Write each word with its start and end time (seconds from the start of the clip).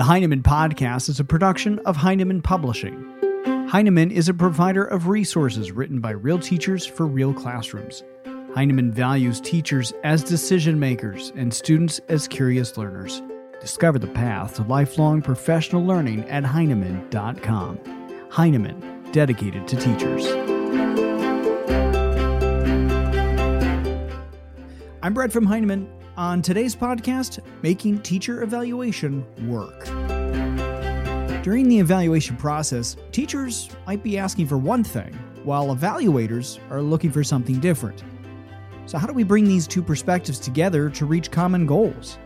The 0.00 0.06
Heinemann 0.06 0.42
Podcast 0.42 1.10
is 1.10 1.20
a 1.20 1.24
production 1.24 1.78
of 1.80 1.94
Heinemann 1.94 2.40
Publishing. 2.40 3.04
Heinemann 3.68 4.10
is 4.10 4.30
a 4.30 4.32
provider 4.32 4.82
of 4.82 5.08
resources 5.08 5.72
written 5.72 6.00
by 6.00 6.12
real 6.12 6.38
teachers 6.38 6.86
for 6.86 7.06
real 7.06 7.34
classrooms. 7.34 8.02
Heinemann 8.54 8.92
values 8.92 9.42
teachers 9.42 9.92
as 10.02 10.24
decision 10.24 10.80
makers 10.80 11.34
and 11.36 11.52
students 11.52 12.00
as 12.08 12.26
curious 12.26 12.78
learners. 12.78 13.20
Discover 13.60 13.98
the 13.98 14.06
path 14.06 14.54
to 14.54 14.62
lifelong 14.62 15.20
professional 15.20 15.84
learning 15.84 16.26
at 16.30 16.44
Heinemann.com. 16.44 17.78
Heinemann, 18.30 19.12
dedicated 19.12 19.68
to 19.68 19.76
teachers. 19.76 20.26
I'm 25.02 25.12
Brett 25.12 25.30
from 25.30 25.44
Heinemann. 25.44 25.99
On 26.20 26.42
today's 26.42 26.76
podcast, 26.76 27.40
making 27.62 28.02
teacher 28.02 28.42
evaluation 28.42 29.24
work. 29.48 29.86
During 31.42 31.66
the 31.66 31.78
evaluation 31.78 32.36
process, 32.36 32.98
teachers 33.10 33.70
might 33.86 34.02
be 34.02 34.18
asking 34.18 34.46
for 34.46 34.58
one 34.58 34.84
thing, 34.84 35.14
while 35.44 35.74
evaluators 35.74 36.58
are 36.68 36.82
looking 36.82 37.10
for 37.10 37.24
something 37.24 37.58
different. 37.58 38.04
So, 38.84 38.98
how 38.98 39.06
do 39.06 39.14
we 39.14 39.22
bring 39.22 39.46
these 39.46 39.66
two 39.66 39.82
perspectives 39.82 40.38
together 40.38 40.90
to 40.90 41.06
reach 41.06 41.30
common 41.30 41.64
goals? 41.64 42.18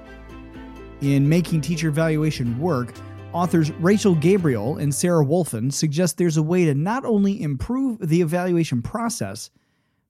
In 1.00 1.28
Making 1.28 1.60
Teacher 1.60 1.86
Evaluation 1.86 2.58
Work, 2.58 2.94
authors 3.32 3.70
Rachel 3.74 4.16
Gabriel 4.16 4.78
and 4.78 4.92
Sarah 4.92 5.24
Woulfin 5.24 5.72
suggest 5.72 6.18
there's 6.18 6.36
a 6.36 6.42
way 6.42 6.64
to 6.64 6.74
not 6.74 7.04
only 7.04 7.40
improve 7.40 8.00
the 8.00 8.22
evaluation 8.22 8.82
process, 8.82 9.50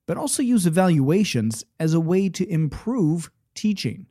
but 0.06 0.16
also 0.16 0.42
use 0.42 0.66
evaluations 0.66 1.66
as 1.78 1.92
a 1.92 2.00
way 2.00 2.30
to 2.30 2.48
improve 2.48 3.30
teaching. 3.54 4.06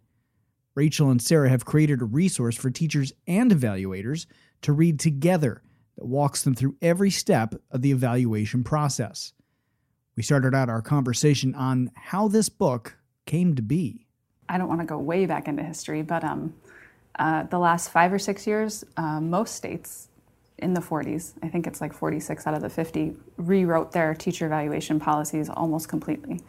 Rachel 0.75 1.09
and 1.09 1.21
Sarah 1.21 1.49
have 1.49 1.65
created 1.65 2.01
a 2.01 2.05
resource 2.05 2.55
for 2.55 2.71
teachers 2.71 3.13
and 3.27 3.51
evaluators 3.51 4.25
to 4.63 4.71
read 4.71 4.99
together 4.99 5.61
that 5.97 6.05
walks 6.05 6.43
them 6.43 6.55
through 6.55 6.75
every 6.81 7.11
step 7.11 7.53
of 7.71 7.81
the 7.81 7.91
evaluation 7.91 8.63
process. 8.63 9.33
We 10.15 10.23
started 10.23 10.55
out 10.55 10.69
our 10.69 10.81
conversation 10.81 11.55
on 11.55 11.91
how 11.95 12.27
this 12.27 12.49
book 12.49 12.97
came 13.25 13.55
to 13.55 13.61
be. 13.61 14.07
I 14.49 14.57
don't 14.57 14.67
want 14.67 14.81
to 14.81 14.85
go 14.85 14.97
way 14.97 15.25
back 15.25 15.47
into 15.47 15.63
history, 15.63 16.01
but 16.01 16.23
um, 16.23 16.53
uh, 17.17 17.43
the 17.43 17.59
last 17.59 17.89
five 17.89 18.11
or 18.11 18.19
six 18.19 18.45
years, 18.45 18.83
uh, 18.97 19.19
most 19.19 19.55
states 19.55 20.09
in 20.57 20.73
the 20.73 20.81
40s, 20.81 21.33
I 21.41 21.49
think 21.49 21.67
it's 21.67 21.81
like 21.81 21.93
46 21.93 22.45
out 22.45 22.53
of 22.53 22.61
the 22.61 22.69
50, 22.69 23.15
rewrote 23.37 23.91
their 23.91 24.13
teacher 24.13 24.45
evaluation 24.45 24.99
policies 24.99 25.49
almost 25.49 25.89
completely. 25.89 26.41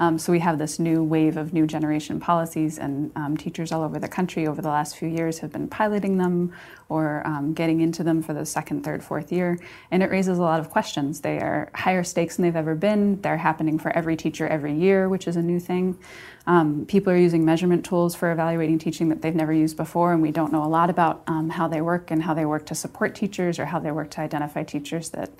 Um, 0.00 0.16
so 0.16 0.30
we 0.30 0.38
have 0.38 0.58
this 0.58 0.78
new 0.78 1.02
wave 1.02 1.36
of 1.36 1.52
new 1.52 1.66
generation 1.66 2.20
policies, 2.20 2.78
and 2.78 3.10
um, 3.16 3.36
teachers 3.36 3.72
all 3.72 3.82
over 3.82 3.98
the 3.98 4.06
country 4.06 4.46
over 4.46 4.62
the 4.62 4.68
last 4.68 4.96
few 4.96 5.08
years 5.08 5.40
have 5.40 5.50
been 5.50 5.68
piloting 5.68 6.18
them 6.18 6.52
or 6.88 7.26
um, 7.26 7.52
getting 7.52 7.80
into 7.80 8.04
them 8.04 8.22
for 8.22 8.32
the 8.32 8.46
second, 8.46 8.84
third, 8.84 9.02
fourth 9.02 9.32
year. 9.32 9.58
And 9.90 10.02
it 10.02 10.10
raises 10.10 10.38
a 10.38 10.42
lot 10.42 10.60
of 10.60 10.70
questions. 10.70 11.20
They 11.20 11.38
are 11.38 11.70
higher 11.74 12.04
stakes 12.04 12.36
than 12.36 12.44
they've 12.44 12.54
ever 12.54 12.76
been. 12.76 13.20
They're 13.20 13.36
happening 13.36 13.78
for 13.78 13.90
every 13.90 14.16
teacher 14.16 14.46
every 14.46 14.74
year, 14.74 15.08
which 15.08 15.26
is 15.26 15.34
a 15.34 15.42
new 15.42 15.58
thing. 15.58 15.98
Um, 16.46 16.86
people 16.86 17.12
are 17.12 17.16
using 17.16 17.44
measurement 17.44 17.84
tools 17.84 18.14
for 18.14 18.30
evaluating 18.30 18.78
teaching 18.78 19.08
that 19.08 19.20
they've 19.20 19.34
never 19.34 19.52
used 19.52 19.76
before, 19.76 20.12
and 20.12 20.22
we 20.22 20.30
don't 20.30 20.52
know 20.52 20.64
a 20.64 20.66
lot 20.66 20.90
about 20.90 21.24
um, 21.26 21.50
how 21.50 21.66
they 21.66 21.80
work 21.80 22.10
and 22.10 22.22
how 22.22 22.34
they 22.34 22.46
work 22.46 22.64
to 22.66 22.74
support 22.74 23.14
teachers 23.14 23.58
or 23.58 23.66
how 23.66 23.80
they 23.80 23.90
work 23.90 24.10
to 24.12 24.20
identify 24.20 24.62
teachers 24.62 25.10
that 25.10 25.30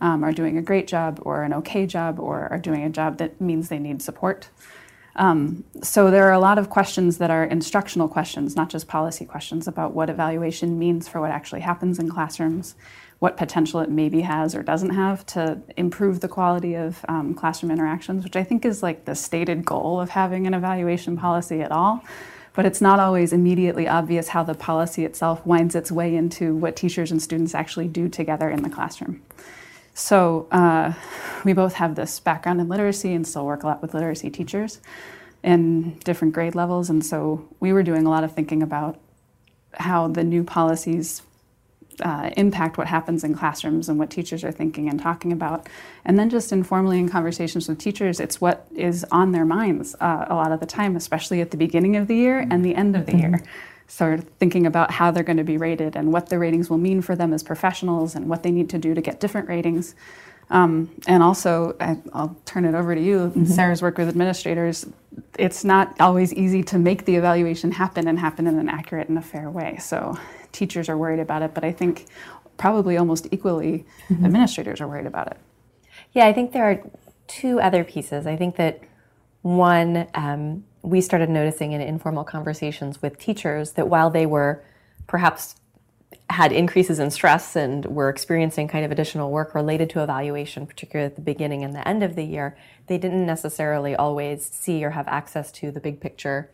um, 0.00 0.24
are 0.24 0.32
doing 0.32 0.56
a 0.58 0.62
great 0.62 0.86
job 0.86 1.20
or 1.22 1.42
an 1.42 1.52
okay 1.52 1.86
job 1.86 2.18
or 2.20 2.48
are 2.50 2.58
doing 2.58 2.84
a 2.84 2.90
job 2.90 3.18
that 3.18 3.40
means 3.40 3.68
they 3.68 3.78
need 3.78 4.02
support. 4.02 4.48
Um, 5.16 5.64
so 5.82 6.10
there 6.12 6.28
are 6.28 6.32
a 6.32 6.38
lot 6.38 6.58
of 6.58 6.70
questions 6.70 7.18
that 7.18 7.30
are 7.30 7.44
instructional 7.44 8.06
questions, 8.06 8.54
not 8.54 8.70
just 8.70 8.86
policy 8.86 9.24
questions 9.24 9.66
about 9.66 9.92
what 9.92 10.08
evaluation 10.08 10.78
means 10.78 11.08
for 11.08 11.20
what 11.20 11.32
actually 11.32 11.60
happens 11.60 11.98
in 11.98 12.08
classrooms, 12.08 12.76
what 13.18 13.36
potential 13.36 13.80
it 13.80 13.90
maybe 13.90 14.20
has 14.20 14.54
or 14.54 14.62
doesn't 14.62 14.94
have 14.94 15.26
to 15.26 15.60
improve 15.76 16.20
the 16.20 16.28
quality 16.28 16.74
of 16.74 17.04
um, 17.08 17.34
classroom 17.34 17.72
interactions, 17.72 18.22
which 18.22 18.36
I 18.36 18.44
think 18.44 18.64
is 18.64 18.80
like 18.80 19.06
the 19.06 19.16
stated 19.16 19.64
goal 19.64 20.00
of 20.00 20.10
having 20.10 20.46
an 20.46 20.54
evaluation 20.54 21.16
policy 21.16 21.62
at 21.62 21.72
all. 21.72 22.04
But 22.54 22.64
it's 22.64 22.80
not 22.80 23.00
always 23.00 23.32
immediately 23.32 23.88
obvious 23.88 24.28
how 24.28 24.44
the 24.44 24.54
policy 24.54 25.04
itself 25.04 25.44
winds 25.44 25.74
its 25.74 25.92
way 25.92 26.14
into 26.14 26.54
what 26.54 26.76
teachers 26.76 27.10
and 27.10 27.20
students 27.20 27.54
actually 27.54 27.88
do 27.88 28.08
together 28.08 28.48
in 28.48 28.62
the 28.62 28.70
classroom. 28.70 29.22
So 29.98 30.46
uh, 30.52 30.92
we 31.44 31.52
both 31.52 31.74
have 31.74 31.96
this 31.96 32.20
background 32.20 32.60
in 32.60 32.68
literacy 32.68 33.12
and 33.14 33.26
still 33.26 33.44
work 33.44 33.64
a 33.64 33.66
lot 33.66 33.82
with 33.82 33.94
literacy 33.94 34.30
teachers 34.30 34.80
in 35.42 35.98
different 36.04 36.34
grade 36.34 36.54
levels. 36.54 36.88
And 36.88 37.04
so 37.04 37.48
we 37.58 37.72
were 37.72 37.82
doing 37.82 38.06
a 38.06 38.10
lot 38.10 38.22
of 38.22 38.32
thinking 38.32 38.62
about 38.62 39.00
how 39.72 40.06
the 40.06 40.22
new 40.22 40.44
policies 40.44 41.22
uh, 42.00 42.30
impact 42.36 42.78
what 42.78 42.86
happens 42.86 43.24
in 43.24 43.34
classrooms 43.34 43.88
and 43.88 43.98
what 43.98 44.08
teachers 44.08 44.44
are 44.44 44.52
thinking 44.52 44.88
and 44.88 45.00
talking 45.00 45.32
about. 45.32 45.68
And 46.04 46.16
then 46.16 46.30
just 46.30 46.52
informally 46.52 47.00
in 47.00 47.08
conversations 47.08 47.68
with 47.68 47.78
teachers, 47.78 48.20
it's 48.20 48.40
what 48.40 48.68
is 48.76 49.04
on 49.10 49.32
their 49.32 49.44
minds 49.44 49.96
uh, 50.00 50.26
a 50.28 50.34
lot 50.36 50.52
of 50.52 50.60
the 50.60 50.66
time, 50.66 50.94
especially 50.94 51.40
at 51.40 51.50
the 51.50 51.56
beginning 51.56 51.96
of 51.96 52.06
the 52.06 52.14
year 52.14 52.46
and 52.48 52.64
the 52.64 52.76
end 52.76 52.94
of 52.94 53.06
the 53.06 53.16
year 53.16 53.42
sort 53.88 54.14
of 54.14 54.24
thinking 54.38 54.66
about 54.66 54.90
how 54.92 55.10
they're 55.10 55.24
going 55.24 55.38
to 55.38 55.44
be 55.44 55.56
rated 55.56 55.96
and 55.96 56.12
what 56.12 56.28
the 56.28 56.38
ratings 56.38 56.70
will 56.70 56.78
mean 56.78 57.00
for 57.02 57.16
them 57.16 57.32
as 57.32 57.42
professionals 57.42 58.14
and 58.14 58.28
what 58.28 58.42
they 58.42 58.50
need 58.50 58.68
to 58.70 58.78
do 58.78 58.94
to 58.94 59.00
get 59.00 59.18
different 59.18 59.48
ratings. 59.48 59.94
Um, 60.50 60.90
and 61.06 61.22
also, 61.22 61.76
I, 61.80 61.98
will 62.14 62.36
turn 62.44 62.64
it 62.64 62.74
over 62.74 62.94
to 62.94 63.00
you. 63.00 63.18
Mm-hmm. 63.18 63.44
Sarah's 63.46 63.82
work 63.82 63.98
with 63.98 64.08
administrators. 64.08 64.86
It's 65.38 65.64
not 65.64 65.94
always 66.00 66.32
easy 66.32 66.62
to 66.64 66.78
make 66.78 67.04
the 67.04 67.16
evaluation 67.16 67.72
happen 67.72 68.08
and 68.08 68.18
happen 68.18 68.46
in 68.46 68.58
an 68.58 68.68
accurate 68.68 69.08
and 69.08 69.18
a 69.18 69.22
fair 69.22 69.50
way. 69.50 69.76
So, 69.78 70.18
teachers 70.52 70.88
are 70.88 70.96
worried 70.96 71.20
about 71.20 71.42
it, 71.42 71.52
but 71.54 71.64
I 71.64 71.72
think 71.72 72.06
probably 72.56 72.96
almost 72.96 73.28
equally, 73.30 73.86
mm-hmm. 74.08 74.24
administrators 74.24 74.80
are 74.80 74.88
worried 74.88 75.06
about 75.06 75.28
it. 75.28 75.36
Yeah, 76.12 76.26
I 76.26 76.32
think 76.32 76.52
there 76.52 76.70
are 76.70 76.82
two 77.26 77.60
other 77.60 77.84
pieces. 77.84 78.26
I 78.26 78.36
think 78.36 78.56
that 78.56 78.82
one, 79.42 80.08
um, 80.14 80.64
we 80.88 81.00
started 81.00 81.28
noticing 81.28 81.72
in 81.72 81.80
informal 81.80 82.24
conversations 82.24 83.02
with 83.02 83.18
teachers 83.18 83.72
that 83.72 83.88
while 83.88 84.10
they 84.10 84.24
were 84.24 84.62
perhaps 85.06 85.56
had 86.30 86.52
increases 86.52 86.98
in 86.98 87.10
stress 87.10 87.56
and 87.56 87.84
were 87.86 88.08
experiencing 88.08 88.68
kind 88.68 88.84
of 88.84 88.90
additional 88.90 89.30
work 89.30 89.54
related 89.54 89.90
to 89.90 90.02
evaluation, 90.02 90.66
particularly 90.66 91.06
at 91.06 91.16
the 91.16 91.22
beginning 91.22 91.62
and 91.62 91.74
the 91.74 91.86
end 91.86 92.02
of 92.02 92.16
the 92.16 92.22
year, 92.22 92.56
they 92.86 92.96
didn't 92.96 93.26
necessarily 93.26 93.94
always 93.94 94.46
see 94.46 94.82
or 94.84 94.90
have 94.90 95.06
access 95.08 95.52
to 95.52 95.70
the 95.70 95.80
big 95.80 96.00
picture 96.00 96.50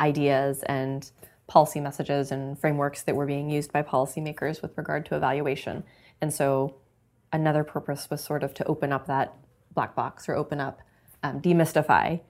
ideas 0.00 0.62
and 0.64 1.10
policy 1.46 1.80
messages 1.80 2.30
and 2.30 2.58
frameworks 2.58 3.02
that 3.02 3.16
were 3.16 3.26
being 3.26 3.50
used 3.50 3.72
by 3.72 3.82
policymakers 3.82 4.62
with 4.62 4.76
regard 4.76 5.04
to 5.06 5.16
evaluation. 5.16 5.84
And 6.20 6.32
so 6.32 6.76
another 7.32 7.64
purpose 7.64 8.08
was 8.10 8.22
sort 8.22 8.42
of 8.42 8.52
to 8.54 8.64
open 8.66 8.92
up 8.92 9.06
that 9.06 9.34
black 9.74 9.94
box 9.94 10.28
or 10.28 10.34
open 10.34 10.60
up, 10.60 10.80
um, 11.22 11.40
demystify 11.40 12.20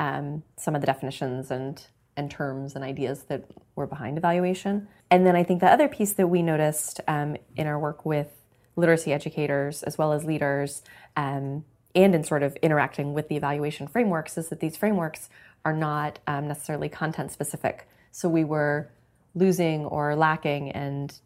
um, 0.00 0.42
some 0.56 0.74
of 0.74 0.80
the 0.80 0.86
definitions 0.86 1.52
and 1.52 1.86
and 2.16 2.30
terms 2.30 2.74
and 2.74 2.84
ideas 2.84 3.22
that 3.24 3.44
were 3.76 3.86
behind 3.86 4.18
evaluation. 4.18 4.88
And 5.10 5.24
then 5.24 5.36
I 5.36 5.44
think 5.44 5.60
the 5.60 5.70
other 5.70 5.88
piece 5.88 6.12
that 6.14 6.26
we 6.26 6.42
noticed 6.42 7.00
um, 7.06 7.36
in 7.56 7.68
our 7.68 7.78
work 7.78 8.04
with 8.04 8.28
literacy 8.76 9.12
educators 9.12 9.82
as 9.84 9.96
well 9.96 10.12
as 10.12 10.24
leaders 10.24 10.82
um, 11.16 11.64
and 11.94 12.14
in 12.14 12.24
sort 12.24 12.42
of 12.42 12.56
interacting 12.56 13.14
with 13.14 13.28
the 13.28 13.36
evaluation 13.36 13.86
frameworks 13.86 14.36
is 14.36 14.48
that 14.48 14.60
these 14.60 14.76
frameworks 14.76 15.28
are 15.64 15.72
not 15.72 16.18
um, 16.26 16.48
necessarily 16.48 16.88
content 16.88 17.30
specific. 17.30 17.88
So 18.10 18.28
we 18.28 18.44
were 18.44 18.90
losing 19.34 19.84
or 19.84 20.16
lacking 20.16 20.72
and 20.72 21.16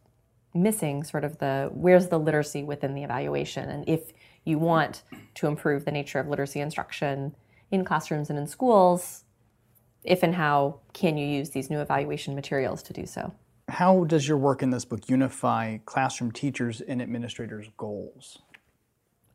missing 0.55 1.03
sort 1.03 1.25
of 1.25 1.39
the 1.39 1.71
where's 1.73 2.09
the 2.09 2.19
literacy 2.19 2.62
within 2.62 2.95
the 2.95 3.03
evaluation 3.03 3.69
and 3.69 3.89
if 3.89 4.12
you 4.45 4.56
want 4.56 5.03
to 5.35 5.49
improve 5.49 5.85
the 5.85 5.91
nature 5.91 6.21
of 6.21 6.29
literacy 6.29 6.61
instruction 6.61 7.35
in 7.71 7.85
classrooms 7.85 8.31
and 8.31 8.39
in 8.39 8.47
schools, 8.47 9.25
if 10.05 10.23
and 10.23 10.35
how 10.35 10.81
can 10.93 11.17
you 11.17 11.27
use 11.27 11.51
these 11.51 11.71
new 11.71 11.81
evaluation 11.81 12.35
materials 12.35 12.83
to 12.85 12.93
do 12.93 13.07
so? 13.07 13.33
How 13.69 14.05
does 14.05 14.29
your 14.29 14.37
work 14.37 14.62
in 14.62 14.71
this 14.71 14.85
book 14.85 15.09
unify 15.09 15.79
classroom 15.87 16.31
teachers 16.31 16.81
and 16.83 17.00
administrators' 17.00 17.71
goals? 17.77 18.38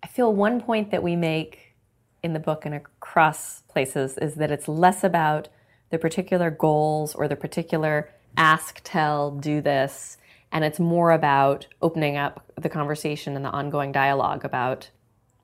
I 0.03 0.07
feel 0.07 0.33
one 0.33 0.62
point 0.62 0.92
that 0.92 1.01
we 1.01 1.15
make 1.15 1.75
in 2.21 2.33
the 2.33 2.39
book 2.39 2.65
and 2.65 2.75
across 2.75 3.62
places 3.63 4.18
is 4.18 4.36
that 4.36 4.51
it's 4.51 4.68
less 4.68 5.03
about 5.03 5.50
the 5.89 5.98
particular 5.98 6.51
goals 6.51 7.15
or 7.15 7.27
the 7.27 7.36
particular 7.36 8.09
ask, 8.38 8.81
tell, 8.83 9.31
do 9.31 9.62
this, 9.62 10.18
and 10.51 10.63
it's 10.63 10.80
more 10.80 11.12
about 11.12 11.68
opening 11.81 12.18
up 12.18 12.44
the 12.56 12.69
conversation 12.69 13.36
and 13.36 13.44
the 13.44 13.50
ongoing 13.50 13.92
dialogue 13.92 14.45
about 14.45 14.89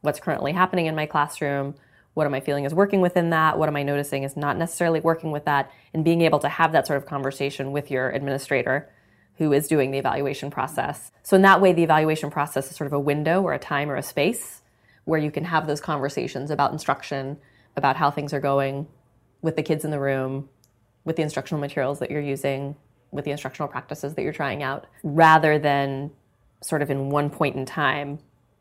what's 0.01 0.19
currently 0.19 0.51
happening 0.51 0.85
in 0.85 0.95
my 0.95 1.05
classroom, 1.05 1.75
what 2.15 2.25
am 2.25 2.33
I 2.33 2.39
feeling 2.39 2.63
is 2.63 2.73
working 2.73 3.01
within 3.01 3.29
that? 3.29 3.59
What 3.59 3.69
am 3.69 3.75
I 3.75 3.83
noticing 3.83 4.23
is 4.23 4.35
not 4.35 4.57
necessarily 4.57 5.01
working 5.01 5.31
with 5.31 5.45
that? 5.45 5.71
And 5.93 6.03
being 6.03 6.21
able 6.21 6.39
to 6.39 6.49
have 6.49 6.71
that 6.71 6.87
sort 6.87 6.97
of 6.97 7.05
conversation 7.05 7.71
with 7.71 7.91
your 7.91 8.09
administrator 8.09 8.89
who 9.37 9.51
is 9.51 9.67
doing 9.67 9.91
the 9.91 9.97
evaluation 9.97 10.49
process. 10.49 11.11
So, 11.23 11.35
in 11.35 11.41
that 11.41 11.61
way, 11.61 11.73
the 11.73 11.83
evaluation 11.83 12.31
process 12.31 12.71
is 12.71 12.77
sort 12.77 12.87
of 12.87 12.93
a 12.93 12.99
window 12.99 13.41
or 13.41 13.53
a 13.53 13.59
time 13.59 13.91
or 13.91 13.97
a 13.97 14.01
space 14.03 14.61
where 15.03 15.19
you 15.19 15.29
can 15.29 15.43
have 15.43 15.67
those 15.67 15.81
conversations 15.81 16.51
about 16.51 16.71
instruction, 16.71 17.37
about 17.75 17.97
how 17.97 18.09
things 18.09 18.33
are 18.33 18.39
going 18.39 18.87
with 19.41 19.57
the 19.57 19.63
kids 19.63 19.83
in 19.83 19.91
the 19.91 19.99
room, 19.99 20.47
with 21.03 21.17
the 21.17 21.21
instructional 21.21 21.59
materials 21.59 21.99
that 21.99 22.09
you're 22.09 22.21
using, 22.21 22.75
with 23.11 23.25
the 23.25 23.31
instructional 23.31 23.67
practices 23.67 24.15
that 24.15 24.23
you're 24.23 24.33
trying 24.33 24.63
out, 24.63 24.87
rather 25.03 25.59
than 25.59 26.11
sort 26.61 26.81
of 26.81 26.89
in 26.89 27.09
one 27.09 27.29
point 27.29 27.57
in 27.57 27.65
time, 27.65 28.19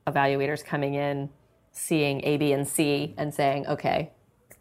evaluators 0.09 0.65
coming 0.65 0.95
in, 0.95 1.31
seeing 1.75 2.25
A, 2.25 2.39
B, 2.39 2.53
and 2.53 2.67
C, 2.67 3.15
and 3.19 3.35
saying, 3.35 3.67
okay, 3.67 4.11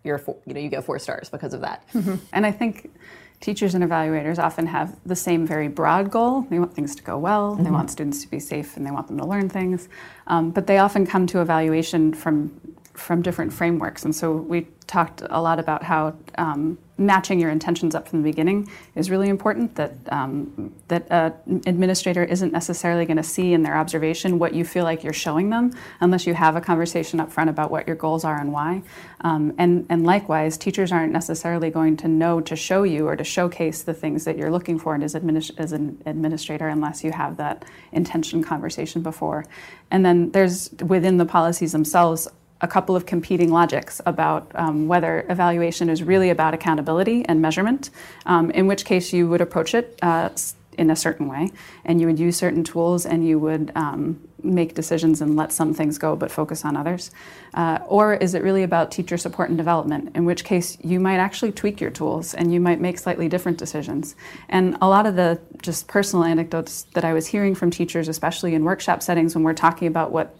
you're 0.03 0.17
four, 0.17 0.35
you 0.45 0.53
know 0.53 0.59
you 0.59 0.67
get 0.67 0.83
four 0.83 0.99
stars 0.99 1.29
because 1.29 1.53
of 1.53 1.61
that. 1.61 1.87
Mm-hmm. 1.93 2.15
And 2.33 2.45
I 2.45 2.51
think 2.51 2.91
teachers 3.39 3.75
and 3.75 3.83
evaluators 3.83 4.39
often 4.39 4.67
have 4.67 4.97
the 5.05 5.15
same 5.15 5.45
very 5.47 5.67
broad 5.67 6.09
goal. 6.11 6.41
They 6.49 6.59
want 6.59 6.73
things 6.73 6.95
to 6.95 7.03
go 7.03 7.17
well, 7.17 7.53
mm-hmm. 7.53 7.63
they 7.63 7.71
want 7.71 7.89
students 7.91 8.21
to 8.23 8.29
be 8.29 8.39
safe, 8.39 8.75
and 8.75 8.85
they 8.85 8.91
want 8.91 9.07
them 9.07 9.17
to 9.19 9.25
learn 9.25 9.47
things. 9.47 9.87
Um, 10.27 10.51
but 10.51 10.67
they 10.67 10.79
often 10.79 11.05
come 11.05 11.25
to 11.27 11.41
evaluation 11.41 12.13
from 12.13 12.59
from 12.93 13.21
different 13.21 13.51
frameworks. 13.51 14.05
And 14.05 14.15
so 14.15 14.33
we 14.33 14.67
talked 14.87 15.23
a 15.29 15.41
lot 15.41 15.59
about 15.59 15.83
how 15.83 16.15
um, 16.37 16.77
matching 16.97 17.39
your 17.39 17.49
intentions 17.49 17.95
up 17.95 18.07
from 18.07 18.21
the 18.21 18.29
beginning 18.29 18.69
is 18.95 19.09
really 19.09 19.29
important. 19.29 19.75
That 19.75 19.93
um, 20.11 20.73
that 20.89 21.07
an 21.09 21.61
administrator 21.65 22.23
isn't 22.23 22.53
necessarily 22.53 23.05
going 23.05 23.17
to 23.17 23.23
see 23.23 23.53
in 23.53 23.63
their 23.63 23.75
observation 23.75 24.37
what 24.39 24.53
you 24.53 24.63
feel 24.63 24.83
like 24.83 25.03
you're 25.03 25.13
showing 25.13 25.49
them, 25.49 25.73
unless 26.01 26.27
you 26.27 26.33
have 26.33 26.55
a 26.55 26.61
conversation 26.61 27.19
up 27.19 27.31
front 27.31 27.49
about 27.49 27.71
what 27.71 27.87
your 27.87 27.95
goals 27.95 28.23
are 28.23 28.39
and 28.39 28.51
why. 28.51 28.83
Um, 29.21 29.53
and 29.57 29.85
and 29.89 30.05
likewise, 30.05 30.57
teachers 30.57 30.91
aren't 30.91 31.13
necessarily 31.13 31.69
going 31.69 31.97
to 31.97 32.07
know 32.07 32.41
to 32.41 32.55
show 32.55 32.83
you 32.83 33.07
or 33.07 33.15
to 33.15 33.23
showcase 33.23 33.83
the 33.83 33.93
things 33.93 34.25
that 34.25 34.37
you're 34.37 34.51
looking 34.51 34.77
for 34.77 34.95
as, 34.95 35.15
administ- 35.15 35.57
as 35.57 35.71
an 35.71 36.01
administrator 36.05 36.67
unless 36.67 37.03
you 37.03 37.11
have 37.11 37.37
that 37.37 37.65
intention 37.91 38.43
conversation 38.43 39.01
before. 39.01 39.45
And 39.89 40.05
then 40.05 40.31
there's 40.31 40.71
within 40.85 41.17
the 41.17 41.25
policies 41.25 41.71
themselves 41.71 42.27
a 42.63 42.67
couple 42.67 42.95
of 42.95 43.05
competing 43.05 43.51
logics 43.51 44.01
about 44.05 44.49
um, 44.55 44.87
whether 44.87 45.25
evaluation 45.29 45.89
is 45.89 46.01
really 46.01 46.29
about 46.29 46.53
accountability 46.53 47.25
and 47.25 47.41
measurement, 47.41 47.89
um, 48.25 48.49
in 48.51 48.65
which 48.65 48.85
case 48.85 49.13
you 49.13 49.27
would 49.27 49.41
approach 49.41 49.75
it 49.75 49.99
uh, 50.01 50.29
in 50.77 50.89
a 50.89 50.95
certain 50.95 51.27
way 51.27 51.51
and 51.85 52.01
you 52.01 52.07
would 52.07 52.17
use 52.17 52.35
certain 52.35 52.63
tools 52.63 53.05
and 53.05 53.27
you 53.27 53.37
would 53.37 53.71
um, 53.75 54.19
make 54.41 54.73
decisions 54.73 55.21
and 55.21 55.35
let 55.35 55.51
some 55.51 55.73
things 55.73 55.97
go 55.97 56.15
but 56.15 56.31
focus 56.31 56.65
on 56.65 56.75
others? 56.75 57.11
Uh, 57.53 57.79
or 57.85 58.13
is 58.15 58.33
it 58.33 58.41
really 58.41 58.63
about 58.63 58.91
teacher 58.91 59.17
support 59.17 59.49
and 59.49 59.57
development, 59.57 60.15
in 60.15 60.25
which 60.25 60.43
case 60.43 60.77
you 60.81 60.99
might 60.99 61.17
actually 61.17 61.51
tweak 61.51 61.79
your 61.79 61.91
tools 61.91 62.33
and 62.33 62.53
you 62.53 62.59
might 62.59 62.79
make 62.79 62.97
slightly 62.97 63.27
different 63.27 63.57
decisions? 63.57 64.15
And 64.49 64.77
a 64.81 64.87
lot 64.87 65.05
of 65.05 65.15
the 65.15 65.39
just 65.61 65.87
personal 65.87 66.25
anecdotes 66.25 66.83
that 66.93 67.03
I 67.03 67.13
was 67.13 67.27
hearing 67.27 67.55
from 67.55 67.69
teachers, 67.71 68.07
especially 68.07 68.55
in 68.55 68.63
workshop 68.63 69.03
settings 69.03 69.35
when 69.35 69.43
we're 69.43 69.53
talking 69.53 69.87
about 69.87 70.11
what 70.11 70.35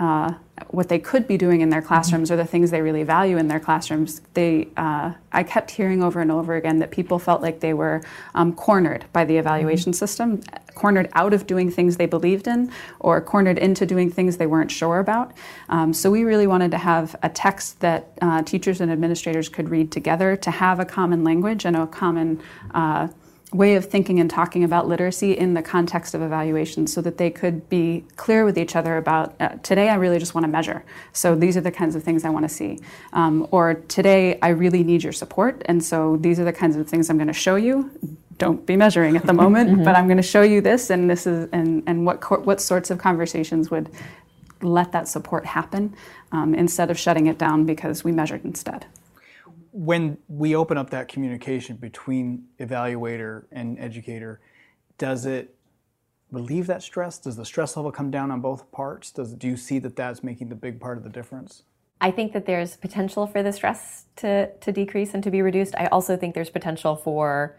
uh, 0.00 0.32
what 0.68 0.88
they 0.88 0.98
could 0.98 1.26
be 1.26 1.36
doing 1.36 1.60
in 1.60 1.70
their 1.70 1.82
classrooms 1.82 2.30
or 2.30 2.36
the 2.36 2.44
things 2.44 2.70
they 2.70 2.82
really 2.82 3.02
value 3.02 3.36
in 3.36 3.48
their 3.48 3.60
classrooms, 3.60 4.20
they, 4.34 4.68
uh, 4.76 5.12
I 5.32 5.42
kept 5.42 5.70
hearing 5.72 6.02
over 6.02 6.20
and 6.20 6.30
over 6.30 6.54
again 6.54 6.78
that 6.78 6.90
people 6.90 7.18
felt 7.18 7.42
like 7.42 7.60
they 7.60 7.74
were 7.74 8.02
um, 8.34 8.54
cornered 8.54 9.04
by 9.12 9.24
the 9.24 9.36
evaluation 9.36 9.92
mm-hmm. 9.92 9.98
system, 9.98 10.40
cornered 10.74 11.08
out 11.14 11.32
of 11.32 11.46
doing 11.46 11.70
things 11.70 11.96
they 11.96 12.06
believed 12.06 12.46
in, 12.46 12.70
or 13.00 13.20
cornered 13.20 13.58
into 13.58 13.86
doing 13.86 14.10
things 14.10 14.36
they 14.36 14.46
weren't 14.46 14.70
sure 14.70 14.98
about. 14.98 15.32
Um, 15.68 15.92
so 15.92 16.10
we 16.10 16.24
really 16.24 16.46
wanted 16.46 16.70
to 16.72 16.78
have 16.78 17.16
a 17.22 17.28
text 17.28 17.80
that 17.80 18.12
uh, 18.22 18.42
teachers 18.42 18.80
and 18.80 18.92
administrators 18.92 19.48
could 19.48 19.68
read 19.68 19.90
together 19.90 20.36
to 20.36 20.50
have 20.50 20.78
a 20.78 20.84
common 20.84 21.24
language 21.24 21.64
and 21.64 21.76
a 21.76 21.86
common 21.86 22.40
uh, 22.72 23.08
way 23.52 23.76
of 23.76 23.86
thinking 23.86 24.20
and 24.20 24.28
talking 24.28 24.62
about 24.62 24.86
literacy 24.86 25.32
in 25.32 25.54
the 25.54 25.62
context 25.62 26.14
of 26.14 26.20
evaluation 26.20 26.86
so 26.86 27.00
that 27.00 27.16
they 27.16 27.30
could 27.30 27.66
be 27.70 28.04
clear 28.16 28.44
with 28.44 28.58
each 28.58 28.76
other 28.76 28.98
about 28.98 29.34
uh, 29.40 29.48
today 29.62 29.88
I 29.88 29.94
really 29.94 30.18
just 30.18 30.34
want 30.34 30.44
to 30.44 30.48
measure. 30.48 30.84
So 31.12 31.34
these 31.34 31.56
are 31.56 31.62
the 31.62 31.70
kinds 31.70 31.94
of 31.94 32.02
things 32.02 32.24
I 32.24 32.30
want 32.30 32.46
to 32.46 32.48
see. 32.48 32.78
Um, 33.14 33.48
or 33.50 33.74
today 33.74 34.38
I 34.40 34.48
really 34.48 34.82
need 34.82 35.02
your 35.02 35.14
support. 35.14 35.62
And 35.64 35.82
so 35.82 36.18
these 36.18 36.38
are 36.38 36.44
the 36.44 36.52
kinds 36.52 36.76
of 36.76 36.86
things 36.88 37.08
I'm 37.08 37.16
going 37.16 37.28
to 37.28 37.32
show 37.32 37.56
you. 37.56 37.90
Don't 38.36 38.66
be 38.66 38.76
measuring 38.76 39.16
at 39.16 39.24
the 39.24 39.32
moment, 39.44 39.70
mm-hmm. 39.70 39.84
but 39.84 39.96
I'm 39.96 40.06
going 40.06 40.18
to 40.18 40.22
show 40.22 40.42
you 40.42 40.60
this 40.60 40.90
and 40.90 41.08
this 41.08 41.26
is 41.26 41.48
and, 41.52 41.82
and 41.86 42.04
what, 42.04 42.20
co- 42.20 42.40
what 42.40 42.60
sorts 42.60 42.90
of 42.90 42.98
conversations 42.98 43.70
would 43.70 43.88
let 44.60 44.92
that 44.92 45.08
support 45.08 45.46
happen 45.46 45.94
um, 46.32 46.54
instead 46.54 46.90
of 46.90 46.98
shutting 46.98 47.28
it 47.28 47.38
down 47.38 47.64
because 47.64 48.04
we 48.04 48.12
measured 48.12 48.44
instead 48.44 48.84
when 49.72 50.18
we 50.28 50.54
open 50.54 50.78
up 50.78 50.90
that 50.90 51.08
communication 51.08 51.76
between 51.76 52.44
evaluator 52.58 53.44
and 53.52 53.78
educator, 53.78 54.40
does 54.96 55.26
it 55.26 55.54
relieve 56.30 56.66
that 56.66 56.82
stress? 56.82 57.18
Does 57.18 57.36
the 57.36 57.44
stress 57.44 57.76
level 57.76 57.92
come 57.92 58.10
down 58.10 58.30
on 58.30 58.40
both 58.40 58.70
parts? 58.72 59.10
Does 59.10 59.34
do 59.34 59.46
you 59.46 59.56
see 59.56 59.78
that 59.80 59.96
that's 59.96 60.22
making 60.22 60.48
the 60.48 60.54
big 60.54 60.80
part 60.80 60.98
of 60.98 61.04
the 61.04 61.10
difference? 61.10 61.62
I 62.00 62.10
think 62.10 62.32
that 62.32 62.46
there's 62.46 62.76
potential 62.76 63.26
for 63.26 63.42
the 63.42 63.52
stress 63.52 64.06
to, 64.16 64.52
to 64.58 64.72
decrease 64.72 65.14
and 65.14 65.22
to 65.24 65.30
be 65.30 65.42
reduced. 65.42 65.74
I 65.76 65.86
also 65.86 66.16
think 66.16 66.34
there's 66.34 66.50
potential 66.50 66.94
for 66.94 67.58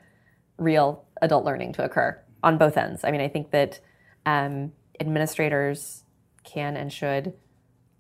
real 0.58 1.06
adult 1.22 1.44
learning 1.44 1.74
to 1.74 1.84
occur 1.84 2.20
on 2.42 2.58
both 2.58 2.78
ends. 2.78 3.04
I 3.04 3.12
mean, 3.12 3.22
I 3.22 3.28
think 3.28 3.52
that 3.52 3.80
um, 4.26 4.72
administrators 5.00 6.04
can 6.44 6.78
and 6.78 6.92
should 6.92 7.34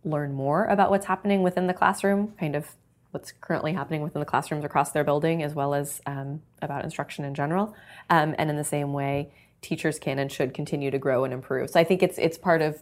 learn 0.05 0.33
more 0.33 0.65
about 0.65 0.89
what's 0.91 1.07
happening 1.07 1.43
within 1.43 1.67
the 1.67 1.73
classroom, 1.73 2.33
kind 2.39 2.55
of 2.55 2.75
what's 3.11 3.33
currently 3.41 3.73
happening 3.73 4.01
within 4.01 4.19
the 4.19 4.25
classrooms 4.25 4.63
across 4.63 4.91
their 4.91 5.03
building, 5.03 5.41
as 5.43 5.55
well 5.55 5.73
as 5.73 6.01
um, 6.05 6.41
about 6.61 6.83
instruction 6.83 7.25
in 7.25 7.33
general. 7.33 7.75
Um, 8.09 8.35
and 8.37 8.49
in 8.49 8.55
the 8.55 8.63
same 8.63 8.93
way, 8.93 9.31
teachers 9.61 9.99
can 9.99 10.19
and 10.19 10.31
should 10.31 10.53
continue 10.53 10.91
to 10.91 10.97
grow 10.97 11.23
and 11.23 11.33
improve. 11.33 11.69
So 11.69 11.79
I 11.79 11.83
think 11.83 12.03
it's 12.03 12.17
it's 12.17 12.37
part 12.37 12.61
of. 12.61 12.81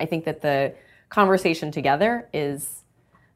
I 0.00 0.06
think 0.06 0.24
that 0.24 0.42
the 0.42 0.74
conversation 1.08 1.70
together 1.70 2.28
is 2.32 2.82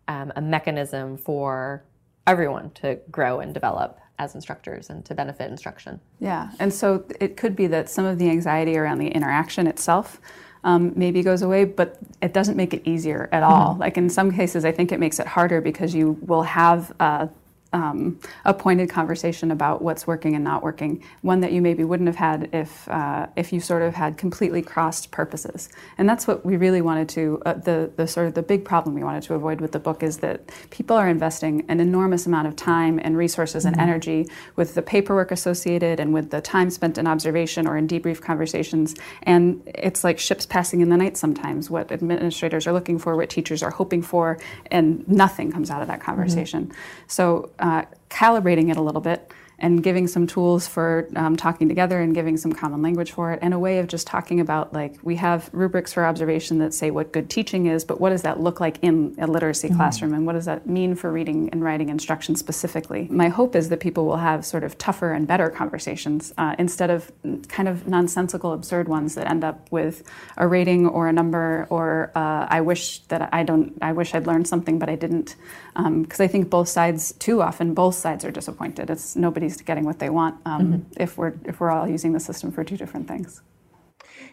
um, 0.08 0.32
a 0.34 0.40
mechanism 0.40 1.16
for 1.16 1.84
everyone 2.26 2.70
to 2.70 2.98
grow 3.10 3.38
and 3.38 3.54
develop 3.54 4.00
as 4.18 4.34
instructors 4.34 4.90
and 4.90 5.04
to 5.04 5.14
benefit 5.14 5.50
instruction. 5.50 6.00
Yeah, 6.18 6.50
and 6.58 6.72
so 6.72 7.04
it 7.20 7.36
could 7.36 7.54
be 7.54 7.66
that 7.68 7.88
some 7.88 8.04
of 8.04 8.18
the 8.18 8.30
anxiety 8.30 8.76
around 8.76 8.98
the 8.98 9.08
interaction 9.08 9.66
itself 9.66 10.20
um, 10.64 10.92
maybe 10.96 11.22
goes 11.22 11.42
away, 11.42 11.64
but 11.64 11.98
it 12.22 12.32
doesn't 12.32 12.56
make 12.56 12.74
it 12.74 12.82
easier 12.86 13.28
at 13.32 13.42
all. 13.42 13.72
Mm-hmm. 13.72 13.80
Like 13.80 13.96
in 13.96 14.10
some 14.10 14.32
cases, 14.32 14.64
I 14.64 14.72
think 14.72 14.92
it 14.92 15.00
makes 15.00 15.18
it 15.18 15.26
harder 15.26 15.60
because 15.60 15.94
you 15.94 16.18
will 16.22 16.42
have 16.42 16.92
uh, 17.00 17.28
um, 17.76 18.18
a 18.46 18.54
pointed 18.54 18.88
conversation 18.88 19.50
about 19.50 19.82
what's 19.82 20.06
working 20.06 20.34
and 20.34 20.42
not 20.42 20.62
working, 20.62 21.04
one 21.20 21.40
that 21.40 21.52
you 21.52 21.60
maybe 21.60 21.84
wouldn't 21.84 22.06
have 22.06 22.16
had 22.16 22.48
if 22.52 22.88
uh, 22.88 23.26
if 23.36 23.52
you 23.52 23.60
sort 23.60 23.82
of 23.82 23.94
had 23.94 24.16
completely 24.16 24.62
crossed 24.62 25.10
purposes. 25.10 25.68
And 25.98 26.08
that's 26.08 26.26
what 26.26 26.38
we 26.46 26.56
really 26.56 26.80
wanted 26.80 27.08
to 27.10 27.42
uh, 27.44 27.52
the 27.52 27.92
the 27.96 28.06
sort 28.06 28.26
of 28.28 28.34
the 28.34 28.42
big 28.42 28.64
problem 28.64 28.94
we 28.94 29.04
wanted 29.04 29.24
to 29.24 29.34
avoid 29.34 29.60
with 29.60 29.72
the 29.72 29.78
book 29.78 30.02
is 30.02 30.18
that 30.18 30.40
people 30.70 30.96
are 30.96 31.08
investing 31.08 31.64
an 31.68 31.78
enormous 31.80 32.24
amount 32.26 32.48
of 32.48 32.56
time 32.56 32.98
and 33.04 33.16
resources 33.16 33.64
mm-hmm. 33.64 33.78
and 33.78 33.88
energy 33.88 34.26
with 34.56 34.74
the 34.74 34.82
paperwork 34.82 35.30
associated 35.30 36.00
and 36.00 36.14
with 36.14 36.30
the 36.30 36.40
time 36.40 36.70
spent 36.70 36.96
in 36.96 37.06
observation 37.06 37.66
or 37.66 37.76
in 37.76 37.86
debrief 37.86 38.22
conversations, 38.22 38.94
and 39.24 39.62
it's 39.66 40.02
like 40.02 40.18
ships 40.18 40.46
passing 40.46 40.80
in 40.80 40.88
the 40.88 40.96
night 40.96 41.16
sometimes. 41.18 41.68
What 41.68 41.92
administrators 41.92 42.66
are 42.66 42.72
looking 42.72 42.98
for, 42.98 43.16
what 43.16 43.28
teachers 43.28 43.62
are 43.62 43.70
hoping 43.70 44.02
for, 44.02 44.38
and 44.70 45.06
nothing 45.06 45.52
comes 45.52 45.70
out 45.70 45.82
of 45.82 45.88
that 45.88 46.00
conversation. 46.00 46.62
Mm-hmm. 46.66 47.08
So 47.08 47.50
uh, 47.66 47.84
calibrating 48.08 48.70
it 48.70 48.76
a 48.76 48.82
little 48.82 49.00
bit 49.00 49.32
and 49.58 49.82
giving 49.82 50.06
some 50.06 50.26
tools 50.26 50.68
for 50.68 51.08
um, 51.16 51.36
talking 51.36 51.68
together 51.68 52.00
and 52.00 52.14
giving 52.14 52.36
some 52.36 52.52
common 52.52 52.82
language 52.82 53.12
for 53.12 53.32
it 53.32 53.38
and 53.40 53.54
a 53.54 53.58
way 53.58 53.78
of 53.78 53.86
just 53.86 54.06
talking 54.06 54.38
about 54.38 54.72
like 54.72 54.94
we 55.02 55.16
have 55.16 55.48
rubrics 55.52 55.92
for 55.92 56.04
observation 56.04 56.58
that 56.58 56.74
say 56.74 56.90
what 56.90 57.12
good 57.12 57.30
teaching 57.30 57.66
is 57.66 57.84
but 57.84 58.00
what 58.00 58.10
does 58.10 58.22
that 58.22 58.38
look 58.38 58.60
like 58.60 58.78
in 58.82 59.14
a 59.18 59.26
literacy 59.26 59.68
mm-hmm. 59.68 59.76
classroom 59.76 60.12
and 60.12 60.26
what 60.26 60.34
does 60.34 60.44
that 60.44 60.66
mean 60.66 60.94
for 60.94 61.10
reading 61.10 61.48
and 61.50 61.64
writing 61.64 61.88
instruction 61.88 62.36
specifically 62.36 63.08
my 63.10 63.28
hope 63.28 63.56
is 63.56 63.70
that 63.70 63.80
people 63.80 64.04
will 64.04 64.18
have 64.18 64.44
sort 64.44 64.62
of 64.62 64.76
tougher 64.76 65.12
and 65.12 65.26
better 65.26 65.48
conversations 65.48 66.34
uh, 66.36 66.54
instead 66.58 66.90
of 66.90 67.10
kind 67.48 67.68
of 67.68 67.88
nonsensical 67.88 68.52
absurd 68.52 68.88
ones 68.88 69.14
that 69.14 69.28
end 69.28 69.42
up 69.42 69.70
with 69.72 70.02
a 70.36 70.46
rating 70.46 70.86
or 70.86 71.08
a 71.08 71.12
number 71.12 71.66
or 71.70 72.12
uh, 72.14 72.46
i 72.50 72.60
wish 72.60 72.98
that 73.08 73.32
i 73.32 73.42
don't 73.42 73.72
i 73.80 73.92
wish 73.92 74.14
i'd 74.14 74.26
learned 74.26 74.46
something 74.46 74.78
but 74.78 74.90
i 74.90 74.94
didn't 74.94 75.36
because 75.74 76.20
um, 76.20 76.24
i 76.24 76.26
think 76.26 76.50
both 76.50 76.68
sides 76.68 77.12
too 77.12 77.40
often 77.40 77.72
both 77.72 77.94
sides 77.94 78.22
are 78.24 78.30
disappointed 78.30 78.90
it's 78.90 79.16
nobody 79.16 79.45
everybody's 79.46 79.66
getting 79.66 79.84
what 79.84 79.98
they 79.98 80.10
want 80.10 80.36
um, 80.44 80.62
mm-hmm. 80.62 81.02
if 81.02 81.16
we're 81.16 81.34
if 81.44 81.60
we're 81.60 81.70
all 81.70 81.88
using 81.88 82.12
the 82.12 82.20
system 82.20 82.50
for 82.50 82.64
two 82.64 82.76
different 82.76 83.08
things. 83.08 83.42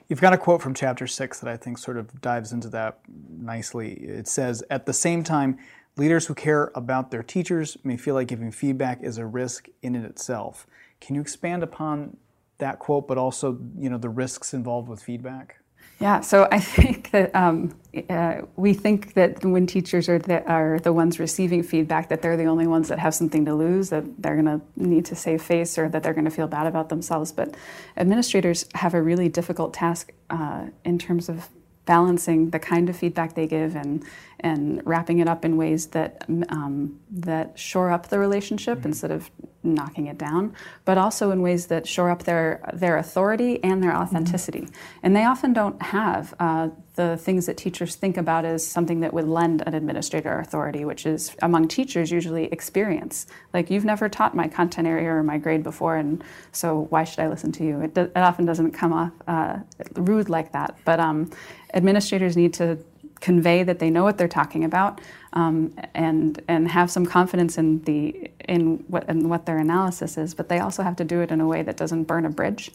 You've 0.08 0.22
got 0.22 0.34
a 0.34 0.38
quote 0.38 0.62
from 0.62 0.74
chapter 0.74 1.08
six 1.08 1.40
that 1.40 1.50
I 1.50 1.58
think 1.58 1.78
sort 1.78 1.98
of 1.98 2.22
dives 2.22 2.52
into 2.52 2.70
that 2.70 3.00
nicely. 3.40 3.94
It 3.94 4.28
says, 4.28 4.64
"At 4.70 4.86
the 4.86 4.94
same 4.94 5.24
time." 5.24 5.58
Leaders 5.96 6.26
who 6.26 6.34
care 6.34 6.72
about 6.74 7.12
their 7.12 7.22
teachers 7.22 7.78
may 7.84 7.98
feel 7.98 8.16
like 8.16 8.28
giving 8.28 8.52
feedback 8.52 9.04
is 9.04 9.20
a 9.20 9.28
risk 9.28 9.68
in 9.84 9.94
it 9.94 10.04
itself. 10.04 10.66
Can 11.00 11.14
you 11.14 11.22
expand 11.22 11.62
upon 11.62 12.18
that 12.58 12.80
quote, 12.80 13.08
but 13.08 13.20
also, 13.20 13.60
you 13.78 13.92
know, 13.92 14.00
the 14.00 14.10
risks 14.10 14.56
involved 14.56 14.90
with 14.90 15.04
feedback? 15.04 15.60
Yeah, 16.00 16.22
so 16.22 16.48
I 16.52 16.60
think 16.78 17.12
that 17.12 17.34
um, 17.36 17.76
uh, 18.10 18.42
we 18.56 18.74
think 18.74 19.14
that 19.14 19.44
when 19.46 19.68
teachers 19.68 20.10
are 20.10 20.20
the, 20.20 20.44
are 20.50 20.80
the 20.80 20.94
ones 20.94 21.20
receiving 21.20 21.64
feedback, 21.64 22.10
that 22.10 22.22
they're 22.22 22.38
the 22.38 22.46
only 22.46 22.68
ones 22.68 22.90
that 22.90 23.00
have 23.00 23.14
something 23.14 23.46
to 23.46 23.54
lose, 23.54 23.90
that 23.90 24.22
they're 24.22 24.42
going 24.42 24.60
to 24.60 24.62
need 24.76 25.06
to 25.06 25.16
save 25.16 25.42
face, 25.42 25.78
or 25.78 25.90
that 25.90 26.04
they're 26.04 26.14
going 26.14 26.26
to 26.26 26.32
feel 26.32 26.48
bad 26.48 26.68
about 26.68 26.90
themselves. 26.90 27.32
But 27.32 27.56
administrators 27.98 28.66
have 28.76 28.94
a 28.94 29.02
really 29.02 29.30
difficult 29.30 29.74
task 29.74 30.12
uh, 30.30 30.68
in 30.84 30.98
terms 30.98 31.30
of 31.30 31.50
balancing 31.86 32.50
the 32.50 32.60
kind 32.60 32.90
of 32.90 32.96
feedback 32.96 33.36
they 33.36 33.46
give 33.46 33.76
and 33.76 34.04
and 34.40 34.82
wrapping 34.86 35.20
it 35.20 35.28
up 35.28 35.46
in 35.46 35.58
ways 35.58 35.88
that 35.88 36.26
um, 36.50 37.00
that 37.12 37.58
shore 37.58 37.92
up 37.92 38.10
the 38.10 38.20
relationship 38.20 38.80
mm-hmm. 38.80 38.90
instead 38.90 39.12
of 39.12 39.30
knocking 39.64 40.08
it 40.08 40.18
down, 40.18 40.54
but 40.84 40.98
also 40.98 41.32
in 41.32 41.42
ways 41.42 41.68
that 41.68 41.88
shore 41.88 42.10
up 42.10 42.24
their 42.24 42.70
their 42.74 42.98
authority 42.98 43.64
and 43.64 43.82
their 43.82 43.96
authenticity. 43.96 44.62
Mm-hmm. 44.62 45.00
And 45.04 45.16
they 45.16 45.24
often 45.24 45.54
don't 45.54 45.82
have 45.82 46.34
uh, 46.40 46.70
the 46.96 47.18
things 47.18 47.46
that 47.46 47.58
teachers 47.58 47.96
think 47.96 48.18
about 48.18 48.46
as 48.46 48.66
something 48.66 49.00
that 49.00 49.14
would 49.14 49.28
lend 49.28 49.64
an 49.66 49.74
administrator 49.74 50.40
authority, 50.40 50.86
which 50.86 51.06
is 51.06 51.36
among 51.42 51.68
teachers 51.68 52.12
usually 52.12 52.46
experience. 52.46 53.26
Like 53.54 53.70
you've 53.70 53.86
never 53.86 54.10
taught 54.10 54.36
my 54.36 54.48
content 54.48 54.88
area 54.88 55.10
or 55.10 55.24
my 55.24 55.38
grade 55.38 55.64
before, 55.64 55.96
and 55.96 56.24
so 56.52 56.88
why 56.90 57.04
should 57.04 57.20
I 57.20 57.30
listen 57.30 57.52
to 57.54 57.64
you? 57.64 57.82
It, 57.82 57.94
do, 57.96 58.02
it 58.02 58.18
often 58.18 58.46
doesn't 58.46 58.72
come 58.72 58.94
off 58.94 59.12
uh, 59.28 59.60
rude 59.96 60.30
like 60.30 60.52
that, 60.52 60.78
but 60.86 61.00
um, 61.00 61.32
administrators 61.74 62.36
need 62.36 62.54
to 62.56 62.78
convey 63.24 63.64
that 63.64 63.80
they 63.80 63.90
know 63.90 64.04
what 64.04 64.18
they're 64.18 64.36
talking 64.42 64.66
about 64.66 65.00
um, 65.32 65.74
and 65.94 66.42
and 66.50 66.68
have 66.68 66.92
some 66.92 67.06
confidence 67.06 67.58
in 67.58 67.82
the 67.84 68.30
in 68.50 68.84
what 68.90 69.08
in 69.08 69.30
what 69.30 69.46
their 69.46 69.58
analysis 69.58 70.18
is. 70.18 70.36
But 70.36 70.50
they 70.50 70.60
also 70.60 70.84
have 70.84 70.98
to 70.98 71.06
do 71.06 71.22
it 71.22 71.32
in 71.32 71.40
a 71.40 71.48
way 71.48 71.64
that 71.64 71.78
doesn't 71.78 72.04
burn 72.04 72.26
a 72.26 72.30
bridge, 72.30 72.70